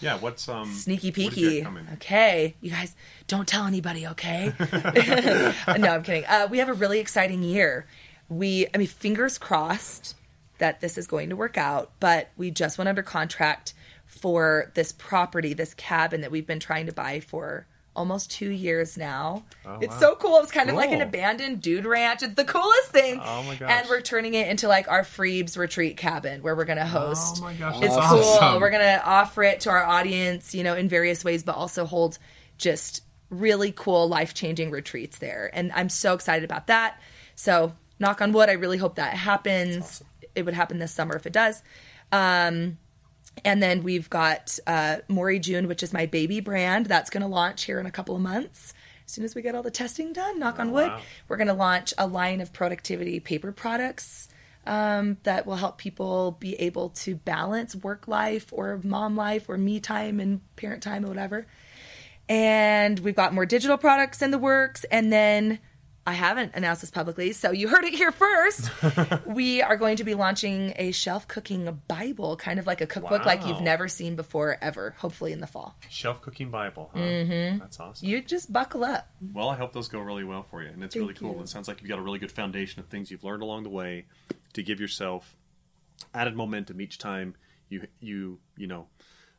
yeah, 0.00 0.18
what's 0.18 0.48
um 0.48 0.72
Sneaky 0.72 1.12
peeky. 1.12 1.92
Okay, 1.94 2.56
you 2.60 2.70
guys 2.72 2.96
don't 3.28 3.46
tell 3.46 3.66
anybody, 3.66 4.08
okay? 4.08 4.52
no, 5.78 5.88
I'm 5.90 6.02
kidding. 6.02 6.24
Uh, 6.26 6.48
we 6.50 6.58
have 6.58 6.68
a 6.68 6.72
really 6.74 6.98
exciting 6.98 7.44
year. 7.44 7.86
We, 8.28 8.66
I 8.74 8.78
mean, 8.78 8.88
fingers 8.88 9.38
crossed 9.38 10.16
that 10.58 10.80
this 10.80 10.98
is 10.98 11.06
going 11.06 11.28
to 11.30 11.36
work 11.36 11.56
out, 11.56 11.92
but 12.00 12.30
we 12.36 12.50
just 12.50 12.78
went 12.78 12.88
under 12.88 13.02
contract 13.02 13.74
for 14.14 14.70
this 14.74 14.92
property, 14.92 15.54
this 15.54 15.74
cabin 15.74 16.20
that 16.22 16.30
we've 16.30 16.46
been 16.46 16.60
trying 16.60 16.86
to 16.86 16.92
buy 16.92 17.20
for 17.20 17.66
almost 17.96 18.28
two 18.30 18.50
years 18.50 18.96
now. 18.96 19.44
it's 19.80 19.96
so 20.00 20.16
cool. 20.16 20.38
It's 20.40 20.50
kind 20.50 20.68
of 20.68 20.74
like 20.74 20.90
an 20.90 21.00
Oh, 21.00 21.04
abandoned 21.04 21.60
dude 21.62 21.84
ranch. 21.86 22.24
It's 22.24 22.34
the 22.34 22.44
coolest 22.44 22.88
thing. 22.90 23.20
Oh 23.24 23.42
my 23.44 23.54
gosh. 23.54 23.70
And 23.70 23.88
we're 23.88 24.00
turning 24.00 24.34
it 24.34 24.48
into 24.48 24.66
like 24.66 24.88
our 24.88 25.02
Freebs 25.02 25.56
retreat 25.56 25.96
cabin 25.96 26.42
where 26.42 26.56
we're 26.56 26.64
going 26.64 26.78
to 26.78 26.84
host. 26.86 27.36
Oh 27.38 27.44
my 27.44 27.54
gosh, 27.54 27.76
It's 27.82 27.94
that's 27.94 28.08
cool. 28.08 28.60
We're 28.60 28.70
gonna 28.70 29.00
offer 29.04 29.44
it 29.44 29.60
to 29.60 29.70
our 29.70 29.84
audience, 29.84 30.54
you 30.56 30.64
know, 30.64 30.74
in 30.74 30.88
various 30.88 31.24
ways, 31.24 31.44
but 31.44 31.54
also 31.54 31.84
hold 31.86 32.18
just 32.58 33.02
really 33.30 33.70
cool, 33.70 34.08
life 34.08 34.34
changing 34.34 34.70
retreats 34.72 35.18
there. 35.18 35.50
And 35.52 35.70
I'm 35.72 35.88
so 35.88 36.14
excited 36.14 36.44
about 36.44 36.66
that. 36.66 37.00
So, 37.36 37.74
knock 38.00 38.20
on 38.20 38.32
wood, 38.32 38.48
I 38.48 38.52
really 38.54 38.78
hope 38.78 38.96
that 38.96 39.14
happens. 39.14 40.02
It 40.34 40.44
would 40.44 40.54
happen 40.54 40.78
this 40.80 40.92
summer 40.92 41.14
if 41.14 41.26
it 41.26 41.32
does. 41.32 41.62
Um, 42.10 42.78
and 43.44 43.62
then 43.62 43.82
we've 43.82 44.08
got 44.10 44.58
uh, 44.66 44.98
Maury 45.08 45.38
June, 45.38 45.66
which 45.68 45.82
is 45.82 45.92
my 45.92 46.06
baby 46.06 46.40
brand. 46.40 46.86
That's 46.86 47.10
going 47.10 47.22
to 47.22 47.28
launch 47.28 47.64
here 47.64 47.80
in 47.80 47.86
a 47.86 47.90
couple 47.90 48.14
of 48.14 48.22
months. 48.22 48.74
As 49.06 49.12
soon 49.12 49.24
as 49.24 49.34
we 49.34 49.42
get 49.42 49.54
all 49.54 49.62
the 49.62 49.70
testing 49.70 50.12
done, 50.12 50.38
knock 50.38 50.58
on 50.58 50.72
wood, 50.72 50.88
wow. 50.88 51.00
we're 51.28 51.36
going 51.36 51.48
to 51.48 51.54
launch 51.54 51.92
a 51.98 52.06
line 52.06 52.40
of 52.40 52.52
productivity 52.52 53.20
paper 53.20 53.52
products 53.52 54.28
um, 54.66 55.18
that 55.24 55.46
will 55.46 55.56
help 55.56 55.78
people 55.78 56.36
be 56.40 56.54
able 56.54 56.90
to 56.90 57.16
balance 57.16 57.76
work 57.76 58.08
life 58.08 58.46
or 58.52 58.80
mom 58.82 59.16
life 59.16 59.48
or 59.48 59.58
me 59.58 59.80
time 59.80 60.20
and 60.20 60.40
parent 60.56 60.82
time 60.82 61.04
or 61.04 61.08
whatever. 61.08 61.46
And 62.28 62.98
we've 63.00 63.16
got 63.16 63.34
more 63.34 63.44
digital 63.44 63.76
products 63.76 64.22
in 64.22 64.30
the 64.30 64.38
works. 64.38 64.84
And 64.84 65.12
then 65.12 65.58
I 66.06 66.12
haven't 66.12 66.52
announced 66.54 66.82
this 66.82 66.90
publicly, 66.90 67.32
so 67.32 67.50
you 67.50 67.68
heard 67.68 67.84
it 67.84 67.94
here 67.94 68.12
first. 68.12 68.70
we 69.26 69.62
are 69.62 69.76
going 69.76 69.96
to 69.96 70.04
be 70.04 70.14
launching 70.14 70.74
a 70.76 70.92
shelf 70.92 71.26
cooking 71.26 71.82
Bible, 71.88 72.36
kind 72.36 72.58
of 72.58 72.66
like 72.66 72.80
a 72.80 72.86
cookbook 72.86 73.24
like 73.24 73.46
you've 73.46 73.62
never 73.62 73.88
seen 73.88 74.14
before, 74.14 74.58
ever, 74.60 74.94
hopefully 74.98 75.32
in 75.32 75.40
the 75.40 75.46
fall. 75.46 75.76
Shelf 75.88 76.20
cooking 76.20 76.50
Bible. 76.50 76.90
Huh? 76.92 77.00
Mm-hmm. 77.00 77.58
That's 77.58 77.80
awesome. 77.80 78.06
You 78.06 78.20
just 78.20 78.52
buckle 78.52 78.84
up. 78.84 79.08
Well, 79.32 79.48
I 79.48 79.56
hope 79.56 79.72
those 79.72 79.88
go 79.88 80.00
really 80.00 80.24
well 80.24 80.42
for 80.42 80.62
you, 80.62 80.68
and 80.68 80.84
it's 80.84 80.94
really 80.94 81.14
cool. 81.14 81.36
you. 81.36 81.40
It 81.40 81.48
sounds 81.48 81.68
like 81.68 81.80
you've 81.80 81.88
got 81.88 81.98
a 81.98 82.02
really 82.02 82.18
good 82.18 82.32
foundation 82.32 82.80
of 82.80 82.86
things 82.88 83.10
you've 83.10 83.24
learned 83.24 83.42
along 83.42 83.62
the 83.62 83.70
way 83.70 84.04
to 84.52 84.62
give 84.62 84.80
yourself 84.80 85.36
added 86.12 86.36
momentum 86.36 86.80
each 86.80 86.98
time 86.98 87.34
you 87.68 87.86
you 88.00 88.38
you 88.56 88.66
know, 88.66 88.86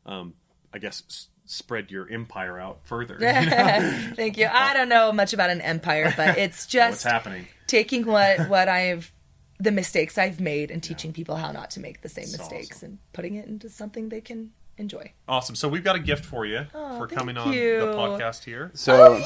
um, 0.06 0.34
I 0.76 0.78
guess 0.80 1.02
s- 1.10 1.30
spread 1.46 1.90
your 1.90 2.12
empire 2.12 2.60
out 2.60 2.80
further. 2.84 3.16
you 3.16 3.22
know? 3.50 4.12
Thank 4.16 4.38
you. 4.38 4.48
I 4.52 4.74
don't 4.74 4.90
know 4.90 5.12
much 5.12 5.34
about 5.34 5.50
an 5.50 5.62
empire, 5.62 6.14
but 6.18 6.38
it's 6.38 6.66
just 6.68 6.92
What's 6.92 7.04
happening? 7.04 7.48
taking 7.68 8.06
what 8.06 8.50
what 8.50 8.68
I've 8.70 9.12
the 9.58 9.72
mistakes 9.72 10.18
I've 10.18 10.42
made 10.42 10.70
and 10.70 10.84
teaching 10.84 11.14
people 11.14 11.38
how 11.38 11.52
not 11.54 11.72
to 11.72 11.80
make 11.80 12.02
the 12.02 12.10
same 12.10 12.30
mistakes 12.30 12.78
awesome. 12.78 12.90
and 12.90 13.00
putting 13.14 13.36
it 13.36 13.48
into 13.48 13.70
something 13.70 14.10
they 14.10 14.20
can 14.22 14.52
enjoy. 14.78 15.12
Awesome. 15.28 15.56
So 15.56 15.68
we've 15.68 15.84
got 15.84 15.96
a 15.96 16.00
gift 16.00 16.26
for 16.26 16.46
you 16.46 16.66
oh, 16.74 16.98
for 16.98 17.08
thank 17.08 17.18
coming 17.18 17.38
on 17.38 17.54
you. 17.54 17.80
the 17.80 17.94
podcast 17.94 18.44
here. 18.44 18.72
So 18.74 18.94
oh, 18.94 19.24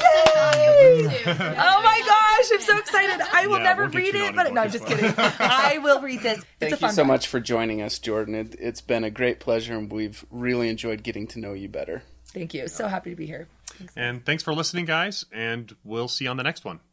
oh 1.16 1.80
my 1.84 2.02
gosh, 2.06 2.50
I'm 2.52 2.60
so 2.60 2.78
excited. 2.78 3.20
I 3.32 3.46
will 3.46 3.58
Yeah, 3.58 3.64
never 3.64 3.82
we'll 3.84 3.92
read 3.92 4.14
it, 4.14 4.34
but 4.34 4.52
no, 4.52 4.62
I'm 4.62 4.70
just 4.70 4.84
as 4.84 4.88
kidding. 4.88 5.14
I 5.18 5.78
will 5.82 6.00
read 6.00 6.20
this. 6.20 6.38
It's 6.38 6.44
a 6.44 6.56
thank 6.58 6.70
you 6.72 6.76
fun 6.78 6.92
so 6.94 7.02
one. 7.02 7.08
much 7.08 7.26
for 7.28 7.40
joining 7.40 7.82
us, 7.82 7.98
Jordan. 7.98 8.34
It, 8.34 8.56
it's 8.58 8.80
been 8.80 9.04
a 9.04 9.10
great 9.10 9.40
pleasure, 9.40 9.76
and 9.76 9.90
we've 9.90 10.24
really 10.30 10.68
enjoyed 10.68 11.02
getting 11.02 11.26
to 11.28 11.38
know 11.38 11.52
you 11.52 11.68
better. 11.68 12.02
Thank 12.26 12.54
you. 12.54 12.68
So 12.68 12.86
happy 12.88 13.10
to 13.10 13.16
be 13.16 13.26
here. 13.26 13.48
And 13.96 14.24
thanks 14.24 14.42
for 14.42 14.52
listening, 14.52 14.84
guys, 14.84 15.24
and 15.32 15.74
we'll 15.84 16.08
see 16.08 16.24
you 16.24 16.30
on 16.30 16.36
the 16.36 16.42
next 16.42 16.64
one. 16.64 16.80